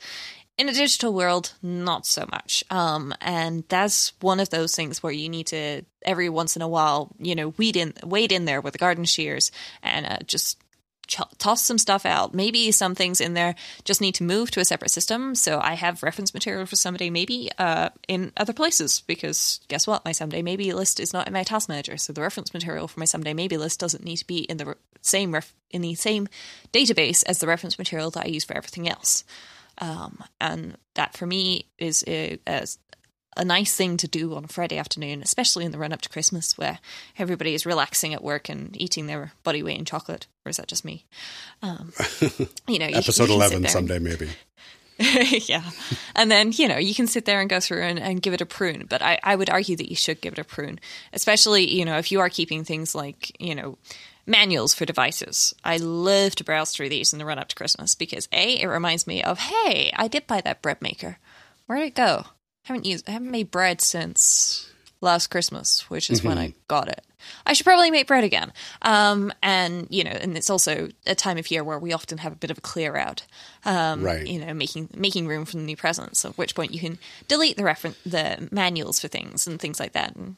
In 0.56 0.70
a 0.70 0.74
digital 0.74 1.14
world, 1.14 1.54
not 1.64 2.06
so 2.06 2.28
much. 2.32 2.64
Um, 2.70 3.14
and 3.22 3.64
that's 3.70 4.14
one 4.22 4.40
of 4.40 4.52
those 4.52 4.76
things 4.76 5.02
where 5.02 5.12
you 5.12 5.28
need 5.28 5.48
to 5.48 5.82
every 6.06 6.30
once 6.30 6.56
in 6.56 6.62
a 6.62 6.68
while, 6.68 7.10
you 7.18 7.34
know, 7.34 7.50
weed 7.58 7.76
in, 7.76 7.94
wade 8.04 8.32
in 8.32 8.46
there 8.46 8.62
with 8.62 8.74
the 8.74 8.80
garden 8.80 9.06
shears 9.06 9.52
and 9.82 10.06
uh, 10.06 10.18
just 10.28 10.63
ch- 11.14 11.38
toss 11.38 11.62
some 11.62 11.78
stuff 11.78 12.06
out. 12.06 12.34
Maybe 12.34 12.72
some 12.72 12.96
things 12.96 13.22
in 13.22 13.34
there 13.34 13.56
just 13.84 14.02
need 14.02 14.16
to 14.16 14.24
move 14.24 14.52
to 14.52 14.60
a 14.60 14.66
separate 14.66 14.92
system. 14.92 15.36
So 15.36 15.60
I 15.62 15.74
have 15.74 16.04
reference 16.04 16.34
material 16.34 16.66
for 16.66 16.76
someday 16.76 17.10
maybe 17.10 17.52
uh, 17.58 17.90
in 18.08 18.32
other 18.36 18.54
places 18.54 19.04
because 19.06 19.60
guess 19.68 19.86
what? 19.86 20.06
My 20.06 20.12
someday 20.12 20.42
maybe 20.42 20.74
list 20.74 21.00
is 21.00 21.14
not 21.14 21.28
in 21.28 21.34
my 21.34 21.44
task 21.44 21.70
manager. 21.70 21.98
So 21.98 22.14
the 22.14 22.22
reference 22.22 22.54
material 22.54 22.88
for 22.88 23.00
my 23.00 23.06
someday 23.06 23.34
maybe 23.34 23.58
list 23.58 23.80
doesn't 23.80 24.04
need 24.04 24.18
to 24.18 24.28
be 24.28 24.40
in 24.40 24.58
the 24.58 24.66
re- 24.66 24.74
same 25.02 25.34
ref- 25.34 25.54
in 25.70 25.82
the 25.82 25.96
same 25.96 26.28
database 26.72 27.24
as 27.28 27.40
the 27.40 27.48
reference 27.48 27.78
material 27.78 28.10
that 28.12 28.26
I 28.26 28.30
use 28.30 28.44
for 28.44 28.58
everything 28.58 28.90
else. 28.90 29.24
Um, 29.80 30.24
and 30.40 30.78
that 30.94 31.18
for 31.18 31.26
me 31.26 31.66
is 31.78 32.04
a, 32.08 32.40
a, 32.48 32.68
a 33.36 33.46
nice 33.46 33.76
thing 33.76 33.98
to 33.98 34.08
do 34.08 34.36
on 34.36 34.46
a 34.46 34.48
Friday 34.48 34.78
afternoon, 34.78 35.22
especially 35.22 35.66
in 35.66 35.72
the 35.72 35.78
run 35.78 35.94
up 35.94 36.02
to 36.02 36.10
Christmas, 36.10 36.58
where 36.58 36.80
everybody 37.18 37.54
is 37.54 37.66
relaxing 37.66 38.14
at 38.14 38.24
work 38.24 38.50
and 38.50 38.80
eating 38.80 39.08
their 39.08 39.34
body 39.44 39.64
weight 39.64 39.78
in 39.78 39.86
chocolate. 39.86 40.28
Or 40.46 40.50
is 40.50 40.58
that 40.58 40.68
just 40.68 40.86
me? 40.86 41.06
Um, 41.62 41.94
you 42.68 42.80
know, 42.80 42.88
you 42.88 42.96
Episode 42.96 43.26
can, 43.26 43.32
you 43.32 43.36
11 43.36 43.52
sit 43.52 43.62
there 43.62 43.72
someday, 43.72 44.00
maybe. 44.00 44.30
yeah, 45.00 45.64
and 46.16 46.30
then 46.30 46.52
you 46.54 46.68
know 46.68 46.78
you 46.78 46.94
can 46.94 47.08
sit 47.08 47.26
there 47.26 47.42
and 47.42 47.50
go 47.50 47.60
through 47.60 47.82
and, 47.82 48.00
and 48.00 48.22
give 48.22 48.34
it 48.34 48.42
a 48.42 48.46
prune. 48.46 48.86
But 48.88 49.02
I, 49.02 49.20
I 49.24 49.36
would 49.36 49.50
argue 49.50 49.76
that 49.76 49.90
you 49.90 49.96
should 49.96 50.22
give 50.22 50.34
it 50.34 50.40
a 50.40 50.44
prune, 50.44 50.80
especially 51.14 51.72
you 51.74 51.84
know 51.84 51.98
if 51.98 52.12
you 52.12 52.20
are 52.20 52.30
keeping 52.30 52.64
things 52.64 52.94
like 52.94 53.36
you 53.42 53.56
know 53.56 53.78
manuals 54.28 54.74
for 54.74 54.86
devices. 54.86 55.54
I 55.64 55.78
love 55.78 56.36
to 56.36 56.44
browse 56.44 56.72
through 56.72 56.90
these 56.90 57.12
in 57.12 57.20
the 57.20 57.26
run 57.26 57.40
up 57.40 57.48
to 57.50 57.56
Christmas 57.56 57.96
because 57.96 58.30
a 58.32 58.62
it 58.62 58.68
reminds 58.68 59.08
me 59.08 59.24
of 59.24 59.40
hey 59.40 59.92
I 59.96 60.08
did 60.08 60.28
buy 60.28 60.42
that 60.42 60.62
bread 60.62 60.82
maker. 60.82 61.18
Where 61.66 61.80
did 61.80 61.88
it 61.88 61.96
go? 61.96 62.26
Haven't 62.64 62.86
used 62.86 63.08
I 63.08 63.12
haven't 63.12 63.32
made 63.32 63.52
bread 63.52 63.82
since 63.82 64.70
last 65.02 65.28
Christmas, 65.28 65.90
which 65.90 66.10
is 66.10 66.24
when 66.24 66.38
I 66.38 66.54
got 66.68 66.88
it. 66.88 67.04
I 67.46 67.54
should 67.54 67.66
probably 67.66 67.92
make 67.92 68.08
bread 68.08 68.24
again. 68.24 68.52
Um, 68.82 69.32
and 69.42 69.88
you 69.90 70.04
know, 70.04 70.12
and 70.12 70.36
it's 70.38 70.50
also 70.50 70.90
a 71.06 71.16
time 71.16 71.38
of 71.38 71.52
year 71.52 71.64
where 71.64 71.80
we 71.80 71.94
often 71.94 72.18
have 72.20 72.34
a 72.34 72.38
bit 72.38 72.52
of 72.52 72.58
a 72.58 72.62
clear 72.62 72.96
out. 72.96 73.26
Um, 73.66 74.04
Right. 74.04 74.26
You 74.26 74.46
know, 74.46 74.54
making 74.54 74.90
making 74.96 75.28
room 75.28 75.46
for 75.46 75.58
the 75.58 75.64
new 75.64 75.76
presents. 75.78 76.26
At 76.26 76.38
which 76.38 76.56
point 76.56 76.74
you 76.74 76.80
can 76.80 77.00
delete 77.28 77.58
the 77.58 77.64
reference 77.64 77.98
the 78.06 78.48
manuals 78.52 79.00
for 79.00 79.08
things 79.08 79.48
and 79.48 79.60
things 79.60 79.80
like 79.80 79.94
that. 79.94 80.16
And 80.16 80.36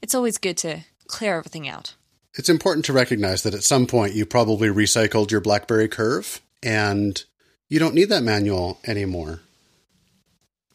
it's 0.00 0.14
always 0.14 0.38
good 0.38 0.56
to 0.58 0.80
clear 1.06 1.38
everything 1.38 1.68
out. 1.68 1.94
It's 2.36 2.48
important 2.48 2.84
to 2.86 2.92
recognize 2.92 3.42
that 3.44 3.54
at 3.54 3.62
some 3.62 3.86
point 3.86 4.14
you 4.14 4.26
probably 4.26 4.68
recycled 4.68 5.30
your 5.30 5.40
BlackBerry 5.40 5.88
Curve 5.88 6.40
and 6.62 7.22
you 7.68 7.78
don't 7.78 7.94
need 7.94 8.08
that 8.08 8.22
manual 8.22 8.80
anymore. 8.84 9.40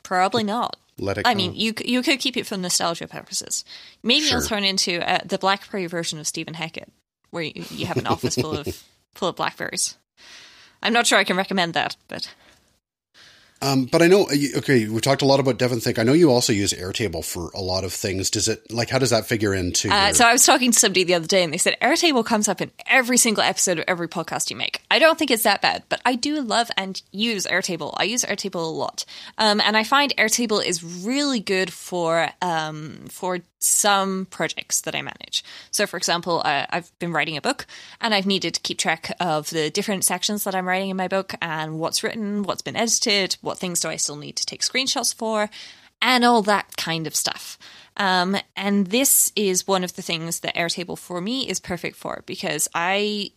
Probably 0.03 0.43
not. 0.43 0.77
Let 0.99 1.17
it 1.17 1.27
I 1.27 1.33
go. 1.33 1.37
mean, 1.37 1.53
you 1.55 1.73
you 1.83 2.01
could 2.01 2.19
keep 2.19 2.37
it 2.37 2.45
for 2.45 2.57
nostalgia 2.57 3.07
purposes. 3.07 3.63
Maybe 4.03 4.25
you'll 4.27 4.41
turn 4.41 4.63
into 4.63 4.99
uh, 5.07 5.19
the 5.25 5.37
BlackBerry 5.37 5.87
version 5.87 6.19
of 6.19 6.27
Stephen 6.27 6.53
Hackett, 6.53 6.91
where 7.31 7.43
you, 7.43 7.63
you 7.71 7.85
have 7.85 7.97
an 7.97 8.07
office 8.07 8.35
full 8.35 8.57
of 8.57 8.67
full 9.15 9.29
of 9.29 9.35
blackberries. 9.35 9.97
I'm 10.81 10.93
not 10.93 11.07
sure 11.07 11.17
I 11.17 11.23
can 11.23 11.37
recommend 11.37 11.73
that, 11.73 11.95
but 12.07 12.33
Um, 13.61 13.85
but 13.85 14.01
I 14.01 14.07
know, 14.07 14.27
okay, 14.57 14.87
we 14.87 15.01
talked 15.01 15.21
a 15.21 15.25
lot 15.25 15.39
about 15.39 15.57
Devon 15.57 15.79
Think. 15.81 15.99
I 15.99 16.03
know 16.03 16.13
you 16.13 16.31
also 16.31 16.53
use 16.53 16.71
Airtable 16.71 17.25
for 17.25 17.49
a 17.53 17.61
lot 17.61 17.83
of 17.83 17.91
things. 17.93 18.29
Does 18.29 18.47
it, 18.47 18.71
like, 18.71 18.89
how 18.89 18.99
does 18.99 19.09
that 19.09 19.25
figure 19.25 19.53
into? 19.53 19.89
Uh, 19.89 20.05
your- 20.07 20.13
so 20.13 20.25
I 20.25 20.31
was 20.31 20.45
talking 20.45 20.71
to 20.71 20.79
somebody 20.79 21.03
the 21.03 21.15
other 21.15 21.27
day, 21.27 21.43
and 21.43 21.51
they 21.51 21.57
said 21.57 21.75
Airtable 21.81 22.25
comes 22.25 22.47
up 22.47 22.61
in 22.61 22.71
every 22.87 23.17
single 23.17 23.43
episode 23.43 23.79
of 23.79 23.85
every 23.87 24.07
podcast 24.07 24.49
you 24.49 24.55
make. 24.55 24.81
I 24.89 24.99
don't 24.99 25.19
think 25.19 25.29
it's 25.29 25.43
that 25.43 25.61
bad, 25.61 25.83
but 25.89 25.99
I 26.05 26.15
do 26.15 26.41
love 26.41 26.69
and 26.77 27.01
use 27.11 27.45
Airtable. 27.45 27.93
I 27.97 28.03
use 28.03 28.23
Airtable 28.23 28.55
a 28.63 28.71
lot, 28.71 29.03
um, 29.37 29.59
and 29.59 29.75
I 29.75 29.83
find 29.83 30.15
Airtable 30.17 30.63
is 30.63 30.83
really 30.83 31.41
good 31.41 31.73
for 31.73 32.29
um, 32.41 33.07
for 33.09 33.39
some 33.61 34.25
projects 34.29 34.79
that 34.81 34.95
I 34.95 35.01
manage. 35.01 35.43
So, 35.71 35.85
for 35.85 35.97
example, 35.97 36.41
uh, 36.45 36.65
I've 36.69 36.97
been 36.99 37.11
writing 37.11 37.35
a 37.35 37.41
book, 37.41 37.65
and 37.99 38.13
I've 38.13 38.25
needed 38.25 38.53
to 38.53 38.61
keep 38.61 38.77
track 38.77 39.13
of 39.19 39.49
the 39.49 39.69
different 39.69 40.05
sections 40.05 40.45
that 40.45 40.55
I'm 40.55 40.65
writing 40.65 40.89
in 40.89 40.95
my 40.95 41.09
book, 41.09 41.33
and 41.41 41.77
what's 41.77 42.01
written, 42.01 42.43
what's 42.43 42.61
been 42.61 42.77
edited, 42.77 43.35
what 43.41 43.48
things 43.57 43.79
do 43.79 43.89
I 43.89 43.95
still 43.95 44.15
need 44.15 44.35
to 44.37 44.45
take 44.45 44.61
screenshots 44.61 45.13
for, 45.13 45.49
and 46.01 46.23
all 46.23 46.41
that 46.43 46.77
kind 46.77 47.07
of 47.07 47.15
stuff. 47.15 47.57
Um, 47.97 48.37
and 48.55 48.87
this 48.87 49.31
is 49.35 49.67
one 49.67 49.83
of 49.83 49.95
the 49.95 50.01
things 50.01 50.39
that 50.41 50.55
Airtable 50.55 50.97
for 50.97 51.19
me 51.19 51.49
is 51.49 51.59
perfect 51.59 51.97
for 51.97 52.23
because 52.25 52.67
I 52.73 53.31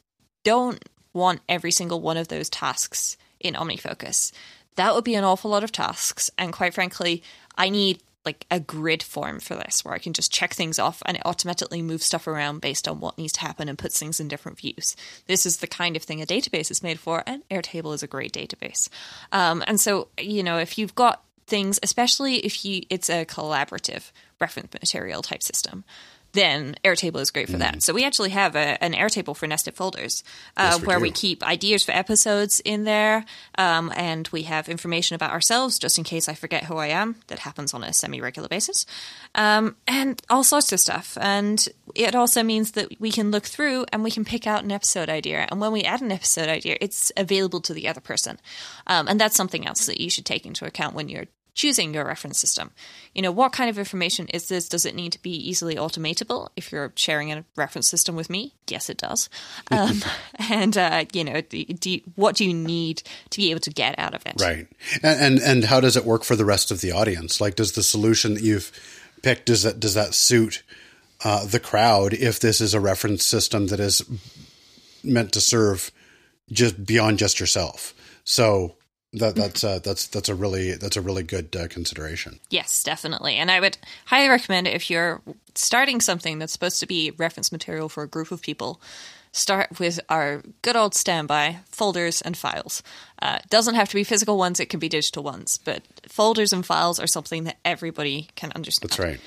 don't 0.44 0.82
want 1.12 1.40
every 1.48 1.72
single 1.72 2.00
one 2.00 2.16
of 2.16 2.28
those 2.28 2.48
tasks 2.48 3.16
in 3.40 3.54
OmniFocus. 3.54 4.32
That 4.76 4.94
would 4.94 5.04
be 5.04 5.16
an 5.16 5.24
awful 5.24 5.50
lot 5.50 5.64
of 5.64 5.72
tasks. 5.72 6.30
And 6.38 6.52
quite 6.52 6.74
frankly, 6.74 7.22
I 7.56 7.68
need 7.68 8.02
like 8.24 8.46
a 8.50 8.60
grid 8.60 9.02
form 9.02 9.40
for 9.40 9.54
this 9.54 9.84
where 9.84 9.94
I 9.94 9.98
can 9.98 10.12
just 10.12 10.32
check 10.32 10.54
things 10.54 10.78
off 10.78 11.02
and 11.06 11.16
it 11.16 11.22
automatically 11.24 11.82
moves 11.82 12.04
stuff 12.04 12.26
around 12.26 12.60
based 12.60 12.86
on 12.86 13.00
what 13.00 13.18
needs 13.18 13.32
to 13.34 13.40
happen 13.40 13.68
and 13.68 13.78
puts 13.78 13.98
things 13.98 14.20
in 14.20 14.28
different 14.28 14.58
views. 14.58 14.96
This 15.26 15.44
is 15.44 15.58
the 15.58 15.66
kind 15.66 15.96
of 15.96 16.02
thing 16.02 16.22
a 16.22 16.26
database 16.26 16.70
is 16.70 16.82
made 16.82 17.00
for, 17.00 17.22
and 17.26 17.46
Airtable 17.48 17.94
is 17.94 18.02
a 18.02 18.06
great 18.06 18.32
database. 18.32 18.88
Um, 19.32 19.64
and 19.66 19.80
so, 19.80 20.08
you 20.18 20.42
know, 20.42 20.58
if 20.58 20.78
you've 20.78 20.94
got 20.94 21.22
things, 21.46 21.78
especially 21.82 22.36
if 22.36 22.64
you 22.64 22.82
it's 22.88 23.10
a 23.10 23.24
collaborative 23.24 24.10
reference 24.40 24.72
material 24.72 25.22
type 25.22 25.42
system, 25.42 25.84
then 26.32 26.74
Airtable 26.84 27.20
is 27.20 27.30
great 27.30 27.48
for 27.48 27.58
that. 27.58 27.82
So 27.82 27.92
we 27.92 28.04
actually 28.04 28.30
have 28.30 28.56
a, 28.56 28.82
an 28.82 28.92
Airtable 28.94 29.36
for 29.36 29.46
nested 29.46 29.74
folders 29.74 30.24
uh, 30.56 30.70
Yes, 30.72 30.80
we 30.80 30.86
where 30.86 30.96
do. 30.98 31.02
we 31.02 31.10
keep 31.10 31.42
ideas 31.42 31.84
for 31.84 31.92
episodes 31.92 32.60
in 32.60 32.84
there, 32.84 33.24
um, 33.58 33.92
and 33.96 34.28
we 34.32 34.42
have 34.44 34.68
information 34.68 35.14
about 35.14 35.30
ourselves 35.30 35.78
just 35.78 35.98
in 35.98 36.04
case 36.04 36.28
I 36.28 36.34
forget 36.34 36.64
who 36.64 36.76
I 36.76 36.88
am. 36.88 37.16
That 37.26 37.40
happens 37.40 37.74
on 37.74 37.84
a 37.84 37.92
semi-regular 37.92 38.48
basis, 38.48 38.86
um, 39.34 39.76
and 39.86 40.20
all 40.30 40.44
sorts 40.44 40.72
of 40.72 40.80
stuff. 40.80 41.18
And 41.20 41.68
it 41.94 42.14
also 42.14 42.42
means 42.42 42.72
that 42.72 42.98
we 43.00 43.10
can 43.10 43.30
look 43.30 43.44
through 43.44 43.84
and 43.92 44.02
we 44.02 44.10
can 44.10 44.24
pick 44.24 44.46
out 44.46 44.64
an 44.64 44.72
episode 44.72 45.08
idea. 45.10 45.46
And 45.50 45.60
when 45.60 45.72
we 45.72 45.82
add 45.82 46.00
an 46.00 46.12
episode 46.12 46.48
idea, 46.48 46.78
it's 46.80 47.12
available 47.16 47.60
to 47.62 47.74
the 47.74 47.88
other 47.88 48.00
person, 48.00 48.40
um, 48.86 49.08
and 49.08 49.20
that's 49.20 49.36
something 49.36 49.66
else 49.66 49.86
that 49.86 50.00
you 50.00 50.08
should 50.08 50.24
take 50.26 50.46
into 50.46 50.64
account 50.64 50.94
when 50.94 51.08
you're 51.08 51.26
choosing 51.54 51.92
your 51.92 52.04
reference 52.06 52.38
system. 52.38 52.70
You 53.14 53.20
know, 53.22 53.30
what 53.30 53.52
kind 53.52 53.68
of 53.68 53.78
information 53.78 54.26
is 54.28 54.48
this? 54.48 54.68
Does 54.68 54.86
it 54.86 54.94
need 54.94 55.12
to 55.12 55.20
be 55.22 55.30
easily 55.30 55.74
automatable? 55.76 56.48
If 56.56 56.72
you're 56.72 56.92
sharing 56.96 57.30
a 57.32 57.44
reference 57.56 57.88
system 57.88 58.16
with 58.16 58.30
me, 58.30 58.54
yes, 58.68 58.88
it 58.88 58.98
does. 58.98 59.28
Um, 59.70 60.02
and 60.50 60.76
uh, 60.78 61.04
you 61.12 61.24
know, 61.24 61.40
do, 61.42 61.90
you- 61.90 62.00
what 62.16 62.36
do 62.36 62.44
you 62.44 62.54
need 62.54 63.02
to 63.30 63.38
be 63.38 63.50
able 63.50 63.60
to 63.60 63.70
get 63.70 63.98
out 63.98 64.14
of 64.14 64.24
it? 64.26 64.34
Right. 64.40 64.66
And, 65.02 65.20
and 65.20 65.38
and 65.40 65.64
how 65.64 65.80
does 65.80 65.96
it 65.96 66.04
work 66.04 66.24
for 66.24 66.36
the 66.36 66.44
rest 66.44 66.70
of 66.70 66.80
the 66.80 66.92
audience? 66.92 67.40
Like, 67.40 67.56
does 67.56 67.72
the 67.72 67.82
solution 67.82 68.34
that 68.34 68.42
you've 68.42 68.72
picked 69.22 69.46
does 69.46 69.62
that 69.62 69.78
does 69.80 69.94
that 69.94 70.14
suit 70.14 70.62
uh, 71.24 71.44
the 71.46 71.60
crowd 71.60 72.12
if 72.14 72.40
this 72.40 72.60
is 72.60 72.74
a 72.74 72.80
reference 72.80 73.24
system 73.24 73.68
that 73.68 73.78
is 73.80 74.02
meant 75.04 75.32
to 75.32 75.40
serve 75.40 75.90
just 76.50 76.84
beyond 76.84 77.18
just 77.18 77.38
yourself? 77.40 77.94
So 78.24 78.76
that 79.14 79.34
that's 79.34 79.62
uh, 79.62 79.78
that's 79.80 80.06
that's 80.06 80.28
a 80.28 80.34
really 80.34 80.72
that's 80.72 80.96
a 80.96 81.02
really 81.02 81.22
good 81.22 81.54
uh, 81.54 81.68
consideration. 81.68 82.40
Yes, 82.50 82.82
definitely. 82.82 83.36
And 83.36 83.50
I 83.50 83.60
would 83.60 83.76
highly 84.06 84.28
recommend 84.28 84.66
if 84.66 84.90
you're 84.90 85.20
starting 85.54 86.00
something 86.00 86.38
that's 86.38 86.52
supposed 86.52 86.80
to 86.80 86.86
be 86.86 87.10
reference 87.18 87.52
material 87.52 87.88
for 87.88 88.02
a 88.02 88.08
group 88.08 88.30
of 88.30 88.40
people, 88.40 88.80
start 89.32 89.78
with 89.78 90.00
our 90.08 90.42
good 90.62 90.76
old 90.76 90.94
standby 90.94 91.58
folders 91.66 92.22
and 92.22 92.36
files. 92.36 92.82
Uh, 93.20 93.38
doesn't 93.50 93.74
have 93.74 93.88
to 93.88 93.94
be 93.94 94.04
physical 94.04 94.38
ones, 94.38 94.60
it 94.60 94.66
can 94.66 94.80
be 94.80 94.88
digital 94.88 95.22
ones, 95.22 95.58
but 95.62 95.82
folders 96.08 96.52
and 96.52 96.64
files 96.64 96.98
are 96.98 97.06
something 97.06 97.44
that 97.44 97.58
everybody 97.64 98.28
can 98.34 98.50
understand. 98.54 98.90
That's 98.90 98.98
right. 98.98 99.20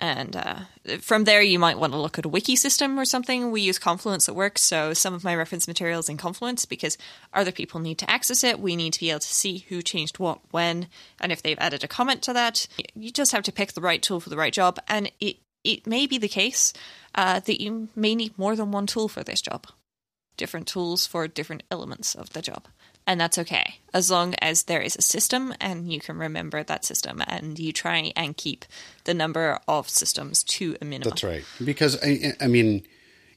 And 0.00 0.36
uh, 0.36 0.60
from 1.00 1.24
there, 1.24 1.42
you 1.42 1.58
might 1.58 1.78
want 1.78 1.92
to 1.92 1.98
look 1.98 2.18
at 2.18 2.24
a 2.24 2.28
wiki 2.28 2.54
system 2.54 3.00
or 3.00 3.04
something. 3.04 3.50
We 3.50 3.62
use 3.62 3.80
Confluence 3.80 4.28
at 4.28 4.36
work, 4.36 4.56
so 4.56 4.94
some 4.94 5.12
of 5.12 5.24
my 5.24 5.34
reference 5.34 5.66
materials 5.66 6.08
in 6.08 6.16
Confluence 6.16 6.66
because 6.66 6.96
other 7.32 7.50
people 7.50 7.80
need 7.80 7.98
to 7.98 8.10
access 8.10 8.44
it. 8.44 8.60
We 8.60 8.76
need 8.76 8.92
to 8.92 9.00
be 9.00 9.10
able 9.10 9.20
to 9.20 9.26
see 9.26 9.64
who 9.68 9.82
changed 9.82 10.20
what 10.20 10.38
when, 10.52 10.86
and 11.20 11.32
if 11.32 11.42
they've 11.42 11.58
added 11.58 11.82
a 11.82 11.88
comment 11.88 12.22
to 12.22 12.32
that. 12.32 12.68
You 12.94 13.10
just 13.10 13.32
have 13.32 13.42
to 13.44 13.52
pick 13.52 13.72
the 13.72 13.80
right 13.80 14.00
tool 14.00 14.20
for 14.20 14.30
the 14.30 14.36
right 14.36 14.52
job, 14.52 14.78
and 14.86 15.10
it 15.18 15.38
it 15.64 15.86
may 15.86 16.06
be 16.06 16.18
the 16.18 16.28
case 16.28 16.72
uh, 17.16 17.40
that 17.40 17.60
you 17.60 17.88
may 17.96 18.14
need 18.14 18.38
more 18.38 18.54
than 18.54 18.70
one 18.70 18.86
tool 18.86 19.08
for 19.08 19.24
this 19.24 19.42
job, 19.42 19.66
different 20.36 20.68
tools 20.68 21.06
for 21.06 21.26
different 21.26 21.64
elements 21.72 22.14
of 22.14 22.32
the 22.32 22.40
job. 22.40 22.68
And 23.08 23.18
that's 23.18 23.38
okay, 23.38 23.76
as 23.94 24.10
long 24.10 24.34
as 24.42 24.64
there 24.64 24.82
is 24.82 24.94
a 24.94 25.00
system 25.00 25.54
and 25.62 25.90
you 25.90 25.98
can 25.98 26.18
remember 26.18 26.62
that 26.62 26.84
system 26.84 27.22
and 27.26 27.58
you 27.58 27.72
try 27.72 28.12
and 28.14 28.36
keep 28.36 28.66
the 29.04 29.14
number 29.14 29.58
of 29.66 29.88
systems 29.88 30.44
to 30.44 30.76
a 30.82 30.84
minimum. 30.84 31.08
That's 31.08 31.24
right. 31.24 31.42
Because, 31.64 31.96
I, 32.04 32.34
I 32.38 32.48
mean, 32.48 32.86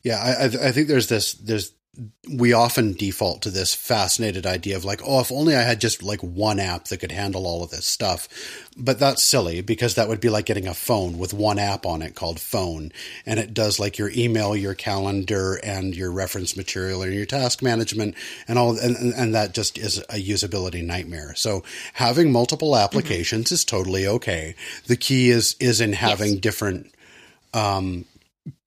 yeah, 0.03 0.17
I, 0.17 0.67
I 0.67 0.71
think 0.73 0.89
there's 0.89 1.07
this, 1.07 1.35
there's 1.35 1.71
we 2.29 2.53
often 2.53 2.93
default 2.93 3.41
to 3.41 3.49
this 3.49 3.75
fascinated 3.75 4.45
idea 4.45 4.77
of 4.77 4.85
like, 4.85 5.01
oh, 5.05 5.19
if 5.19 5.29
only 5.29 5.55
I 5.55 5.61
had 5.61 5.81
just 5.81 6.01
like 6.01 6.21
one 6.21 6.57
app 6.57 6.85
that 6.85 6.99
could 6.99 7.11
handle 7.11 7.45
all 7.45 7.63
of 7.63 7.69
this 7.69 7.85
stuff. 7.85 8.29
But 8.77 8.97
that's 8.97 9.21
silly 9.21 9.59
because 9.59 9.95
that 9.95 10.07
would 10.07 10.21
be 10.21 10.29
like 10.29 10.45
getting 10.45 10.67
a 10.67 10.73
phone 10.73 11.17
with 11.17 11.33
one 11.33 11.59
app 11.59 11.85
on 11.85 12.01
it 12.01 12.15
called 12.15 12.39
phone. 12.39 12.93
And 13.25 13.41
it 13.41 13.53
does 13.53 13.77
like 13.77 13.97
your 13.97 14.09
email, 14.15 14.55
your 14.55 14.73
calendar, 14.73 15.59
and 15.63 15.93
your 15.93 16.11
reference 16.13 16.55
material 16.55 17.01
and 17.01 17.13
your 17.13 17.25
task 17.25 17.61
management 17.61 18.15
and 18.47 18.57
all. 18.57 18.77
And, 18.79 19.13
and 19.13 19.35
that 19.35 19.53
just 19.53 19.77
is 19.77 19.97
a 19.97 20.15
usability 20.15 20.85
nightmare. 20.85 21.35
So 21.35 21.61
having 21.93 22.31
multiple 22.31 22.77
applications 22.77 23.47
mm-hmm. 23.47 23.55
is 23.55 23.65
totally 23.65 24.07
okay. 24.07 24.55
The 24.87 24.95
key 24.95 25.29
is, 25.29 25.57
is 25.59 25.81
in 25.81 25.91
having 25.91 26.33
yes. 26.33 26.41
different, 26.41 26.93
um, 27.53 28.05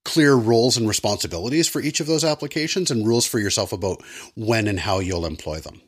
clear 0.04 0.34
roles 0.34 0.76
and 0.76 0.86
responsibilities 0.86 1.68
for 1.68 1.80
each 1.80 2.00
of 2.00 2.06
those 2.06 2.24
applications 2.24 2.90
and 2.90 3.06
rules 3.06 3.26
for 3.26 3.38
yourself 3.38 3.72
about 3.72 4.02
when 4.34 4.68
and 4.68 4.80
how 4.80 4.98
you'll 5.00 5.26
employ 5.26 5.58
them. 5.60 5.80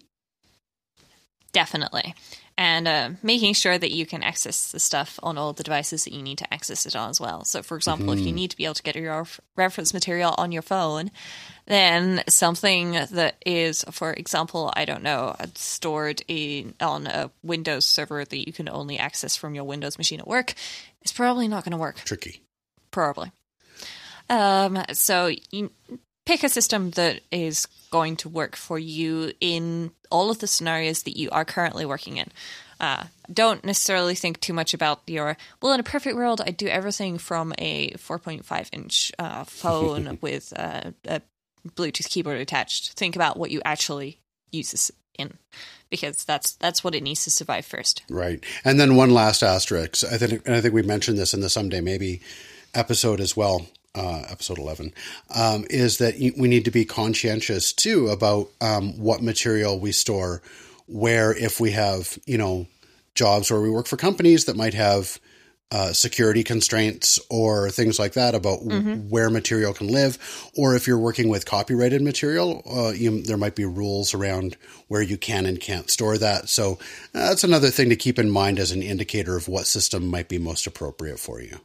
Definitely. 1.53 2.15
And 2.59 2.89
uh, 2.89 3.11
making 3.23 3.53
sure 3.53 3.77
that 3.77 3.93
you 3.93 4.07
can 4.07 4.23
access 4.23 4.73
the 4.73 4.79
stuff 4.79 5.19
on 5.23 5.37
all 5.37 5.53
the 5.53 5.63
devices 5.63 6.05
that 6.05 6.15
you 6.15 6.23
need 6.23 6.39
to 6.39 6.53
access 6.53 6.87
it 6.87 6.97
on 6.97 7.11
as 7.11 7.21
well. 7.21 7.45
So, 7.45 7.63
for 7.63 7.77
example, 7.77 8.07
mm-hmm. 8.07 8.15
if 8.15 8.21
you 8.21 8.27
mm-hmm. 8.27 8.35
need 8.35 8.51
to 8.51 8.57
be 8.57 8.65
able 8.65 8.75
to 8.75 8.83
get 8.83 8.97
your 8.97 9.27
reference 9.57 9.93
material 9.93 10.35
on 10.39 10.53
your 10.53 10.63
phone, 10.63 11.11
then 11.67 12.23
something 12.29 12.93
that 12.93 13.37
is, 13.45 13.85
for 13.91 14.13
example, 14.13 14.73
I 14.75 14.87
don't 14.87 15.03
know, 15.03 15.37
stored 15.55 16.23
in 16.29 16.75
on 16.81 17.07
a 17.07 17.31
Windows 17.43 17.85
server 17.85 18.25
that 18.25 18.47
you 18.47 18.53
can 18.53 18.69
only 18.71 18.99
access 18.99 19.37
from 19.37 19.55
your 19.55 19.65
Windows 19.65 19.99
machine 19.99 20.21
at 20.21 20.29
work 20.29 20.55
is 21.03 21.13
probably 21.13 21.49
not 21.49 21.65
going 21.65 21.73
to 21.73 21.79
work. 21.79 21.97
Tricky. 21.97 22.43
Probably. 22.91 23.33
Um, 24.29 24.83
so 24.93 25.31
you 25.51 25.71
pick 26.25 26.43
a 26.43 26.49
system 26.49 26.91
that 26.93 27.21
is 27.31 27.67
going 27.91 28.17
to 28.17 28.29
work 28.29 28.57
for 28.57 28.79
you 28.79 29.33
in 29.41 29.93
all 30.11 30.31
of 30.31 30.41
the 30.41 30.47
scenarios 30.47 31.05
that 31.05 31.17
you 31.17 31.31
are 31.31 31.45
currently 31.45 31.87
working 31.87 32.17
in. 32.17 32.29
Uh, 32.79 33.05
don't 33.33 33.65
necessarily 33.65 34.15
think 34.15 34.39
too 34.41 34.53
much 34.53 34.75
about 34.75 35.01
your 35.07 35.39
well 35.63 35.73
in 35.73 35.81
a 35.81 35.83
perfect 35.83 36.15
world 36.15 36.43
i'd 36.43 36.59
do 36.59 36.67
everything 36.67 37.17
from 37.17 37.55
a 37.57 37.89
4.5 37.93 38.69
inch 38.71 39.11
uh, 39.19 39.45
phone 39.45 40.19
with 40.21 40.53
uh, 40.55 40.91
a 41.07 41.23
bluetooth 41.75 42.09
keyboard 42.09 42.39
attached. 42.39 42.93
Think 42.93 43.17
about 43.17 43.37
what 43.37 43.51
you 43.51 43.61
actually 43.65 44.19
use 44.53 44.71
this 44.71 44.91
in 45.19 45.39
because 45.91 46.25
that's 46.25 46.53
that's 46.55 46.85
what 46.85 46.95
it 46.95 47.03
needs 47.03 47.25
to 47.25 47.31
survive 47.31 47.65
first. 47.65 48.03
Right. 48.11 48.45
And 48.65 48.79
then 48.79 48.97
one 48.97 49.11
last 49.11 49.43
asterisk. 49.43 50.05
I 50.05 50.19
think 50.19 50.43
and 50.47 50.55
i 50.55 50.61
think 50.61 50.75
we 50.75 50.83
mentioned 50.83 51.19
this 51.19 51.35
in 51.35 51.41
the 51.41 51.51
someday 51.51 51.81
maybe 51.81 52.21
episode 52.75 53.21
as 53.21 53.37
well 53.37 53.67
uh, 53.97 54.25
episode 54.29 54.59
11, 54.59 54.93
um, 55.35 55.65
is 55.71 55.99
that 55.99 56.15
we 56.37 56.49
need 56.49 56.65
to 56.65 56.71
be 56.71 56.85
conscientious 56.85 57.73
too 57.73 58.09
about 58.09 58.51
um, 58.61 58.99
what 58.99 59.23
material 59.23 59.79
we 59.81 59.93
store, 59.93 60.43
where 60.87 61.35
if 61.35 61.59
we 61.59 61.73
have, 61.73 62.19
you 62.27 62.39
know, 62.39 62.67
jobs 63.15 63.51
where 63.51 63.61
we 63.61 63.71
work 63.71 63.87
for 63.87 63.97
companies 63.97 64.45
that 64.45 64.57
might 64.57 64.75
have 64.75 65.19
uh, 65.73 65.93
security 65.93 66.45
constraints 66.45 67.19
or 67.29 67.71
things 67.71 67.99
like 67.99 68.13
that 68.13 68.37
about 68.37 68.61
mm-hmm. 68.61 69.09
where 69.09 69.29
material 69.29 69.73
can 69.73 69.89
live, 69.89 70.17
or 70.57 70.77
if 70.77 70.87
you're 70.87 70.99
working 70.99 71.29
with 71.29 71.45
copyrighted 71.45 72.03
material, 72.03 72.63
uh, 72.73 72.91
you, 72.91 73.23
there 73.23 73.37
might 73.37 73.57
be 73.57 73.65
rules 73.65 74.15
around 74.15 74.57
where 74.87 75.03
you 75.03 75.17
can 75.17 75.45
and 75.45 75.61
can't 75.61 75.91
store 75.91 76.19
that. 76.19 76.49
So 76.49 76.75
uh, 77.15 77.29
that's 77.29 77.43
another 77.43 77.71
thing 77.71 77.89
to 77.89 77.97
keep 77.97 78.19
in 78.19 78.31
mind 78.31 78.61
as 78.61 78.71
an 78.71 78.83
indicator 78.83 79.37
of 79.37 79.49
what 79.49 79.67
system 79.67 80.07
might 80.07 80.29
be 80.29 80.39
most 80.39 80.69
appropriate 80.69 81.19
for 81.19 81.41
you. 81.41 81.59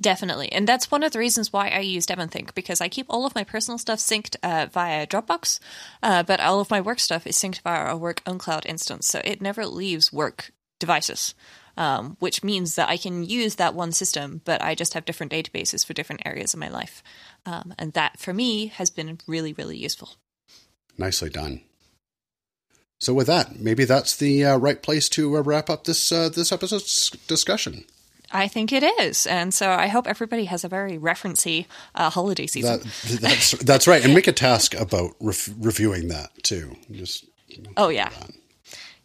Definitely. 0.00 0.50
And 0.50 0.66
that's 0.66 0.90
one 0.90 1.04
of 1.04 1.12
the 1.12 1.20
reasons 1.20 1.52
why 1.52 1.68
I 1.68 1.78
use 1.78 2.06
DevonThink 2.06 2.54
because 2.54 2.80
I 2.80 2.88
keep 2.88 3.06
all 3.08 3.26
of 3.26 3.34
my 3.34 3.44
personal 3.44 3.78
stuff 3.78 4.00
synced 4.00 4.36
uh, 4.42 4.66
via 4.66 5.06
Dropbox, 5.06 5.60
uh, 6.02 6.24
but 6.24 6.40
all 6.40 6.60
of 6.60 6.70
my 6.70 6.80
work 6.80 6.98
stuff 6.98 7.26
is 7.26 7.36
synced 7.36 7.60
via 7.60 7.92
a 7.92 7.96
work 7.96 8.22
cloud 8.24 8.66
instance. 8.66 9.06
So 9.06 9.20
it 9.24 9.40
never 9.40 9.64
leaves 9.64 10.12
work 10.12 10.50
devices, 10.80 11.34
um, 11.76 12.16
which 12.18 12.42
means 12.42 12.74
that 12.74 12.88
I 12.88 12.96
can 12.96 13.22
use 13.22 13.54
that 13.54 13.74
one 13.74 13.92
system, 13.92 14.40
but 14.44 14.60
I 14.60 14.74
just 14.74 14.94
have 14.94 15.04
different 15.04 15.32
databases 15.32 15.86
for 15.86 15.94
different 15.94 16.22
areas 16.26 16.54
of 16.54 16.60
my 16.60 16.68
life. 16.68 17.02
Um, 17.46 17.72
and 17.78 17.92
that, 17.92 18.18
for 18.18 18.34
me, 18.34 18.66
has 18.66 18.90
been 18.90 19.18
really, 19.28 19.52
really 19.52 19.76
useful. 19.76 20.10
Nicely 20.98 21.30
done. 21.30 21.60
So, 23.00 23.14
with 23.14 23.28
that, 23.28 23.60
maybe 23.60 23.84
that's 23.84 24.16
the 24.16 24.44
uh, 24.44 24.56
right 24.56 24.82
place 24.82 25.08
to 25.10 25.36
uh, 25.36 25.42
wrap 25.42 25.70
up 25.70 25.84
this 25.84 26.10
uh, 26.10 26.30
this 26.30 26.52
episode's 26.52 27.10
discussion. 27.28 27.84
I 28.32 28.48
think 28.48 28.72
it 28.72 28.82
is, 28.82 29.26
and 29.26 29.52
so 29.54 29.70
I 29.70 29.86
hope 29.86 30.06
everybody 30.06 30.46
has 30.46 30.64
a 30.64 30.68
very 30.68 30.98
referencey 30.98 31.66
uh, 31.94 32.10
holiday 32.10 32.46
season. 32.46 32.80
That, 32.80 33.20
that's 33.20 33.50
that's 33.52 33.86
right, 33.86 34.04
and 34.04 34.14
make 34.14 34.26
a 34.26 34.32
task 34.32 34.74
about 34.74 35.12
reviewing 35.20 36.08
that 36.08 36.30
too. 36.42 36.76
Just 36.90 37.26
you 37.48 37.62
know, 37.62 37.70
oh 37.76 37.88
yeah, 37.88 38.10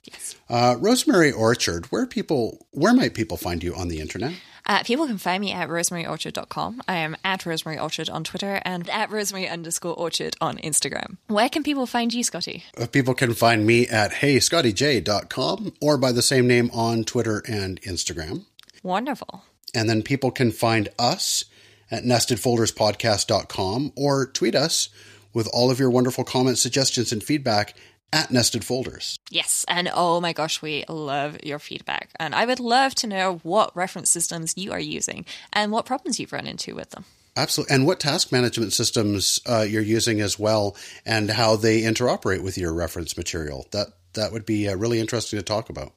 yes. 0.04 0.36
Uh, 0.50 0.76
Rosemary 0.80 1.32
Orchard, 1.32 1.88
where 1.88 2.06
people 2.06 2.66
where 2.72 2.94
might 2.94 3.14
people 3.14 3.38
find 3.38 3.64
you 3.64 3.76
on 3.76 3.88
the 3.88 4.00
internet? 4.00 4.34
Uh, 4.66 4.84
people 4.84 5.08
can 5.08 5.18
find 5.18 5.42
me 5.42 5.52
at 5.52 5.68
rosemaryorchard.com. 5.68 6.82
I 6.88 6.98
am 6.98 7.18
at 7.24 7.42
rosemaryorchard 7.42 8.14
on 8.14 8.24
Twitter 8.24 8.62
and 8.64 8.88
at 8.90 9.10
Rosemary 9.10 9.50
underscore 9.50 9.96
Orchard 9.96 10.36
on 10.40 10.58
Instagram. 10.58 11.18
Where 11.28 11.50
can 11.50 11.64
people 11.64 11.88
find 11.88 12.14
you, 12.14 12.24
Scotty? 12.24 12.64
Uh, 12.78 12.86
people 12.86 13.16
can 13.16 13.34
find 13.34 13.66
me 13.66 13.88
at 13.88 14.12
heyscottyj.com 14.12 15.74
or 15.82 15.98
by 15.98 16.12
the 16.12 16.22
same 16.22 16.46
name 16.46 16.70
on 16.72 17.04
Twitter 17.04 17.42
and 17.48 17.82
Instagram. 17.82 18.46
Wonderful. 18.84 19.44
And 19.74 19.90
then 19.90 20.02
people 20.02 20.32
can 20.32 20.52
find 20.52 20.90
us 20.98 21.46
at 21.92 22.04
nestedfolderspodcast.com 22.04 23.94
or 23.96 24.26
tweet 24.28 24.56
us 24.56 24.90
with 25.34 25.48
all 25.54 25.70
of 25.70 25.80
your 25.80 25.90
wonderful 25.90 26.24
comments, 26.24 26.62
suggestions, 26.62 27.12
and 27.12 27.24
feedback 27.24 27.76
at 28.12 28.32
Nested 28.32 28.64
Folders. 28.64 29.18
Yes, 29.30 29.66
and 29.68 29.90
oh 29.94 30.20
my 30.20 30.34
gosh, 30.34 30.62
we 30.62 30.84
love 30.90 31.38
your 31.44 31.60
feedback. 31.60 32.10
And 32.20 32.34
I 32.34 32.46
would 32.46 32.60
love 32.60 32.96
to 32.96 33.08
know 33.08 33.40
what 33.44 33.76
reference 33.76 34.10
systems 34.10 34.54
you 34.58 34.72
are 34.72 34.80
using 34.80 35.26
and 35.54 35.72
what 35.72 35.86
problems 35.86 36.20
you've 36.20 36.34
run 36.34 36.48
into 36.48 36.76
with 36.76 36.90
them. 36.92 37.06
Absolutely. 37.36 37.76
And 37.76 37.86
what 37.86 38.00
task 38.00 38.32
management 38.32 38.74
systems 38.74 39.40
uh, 39.46 39.66
you're 39.68 39.82
using 39.82 40.20
as 40.20 40.40
well 40.40 40.76
and 41.06 41.30
how 41.30 41.56
they 41.56 41.82
interoperate 41.82 42.42
with 42.42 42.58
your 42.58 42.74
reference 42.74 43.16
material. 43.16 43.68
That 43.72 43.88
that 44.14 44.32
would 44.32 44.46
be 44.46 44.68
uh, 44.68 44.76
really 44.76 45.00
interesting 45.00 45.38
to 45.38 45.44
talk 45.44 45.70
about. 45.70 45.94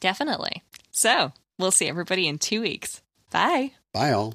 Definitely. 0.00 0.62
So, 0.90 1.32
We'll 1.58 1.70
see 1.70 1.88
everybody 1.88 2.28
in 2.28 2.38
two 2.38 2.60
weeks. 2.62 3.02
Bye. 3.30 3.72
Bye, 3.92 4.12
all. 4.12 4.34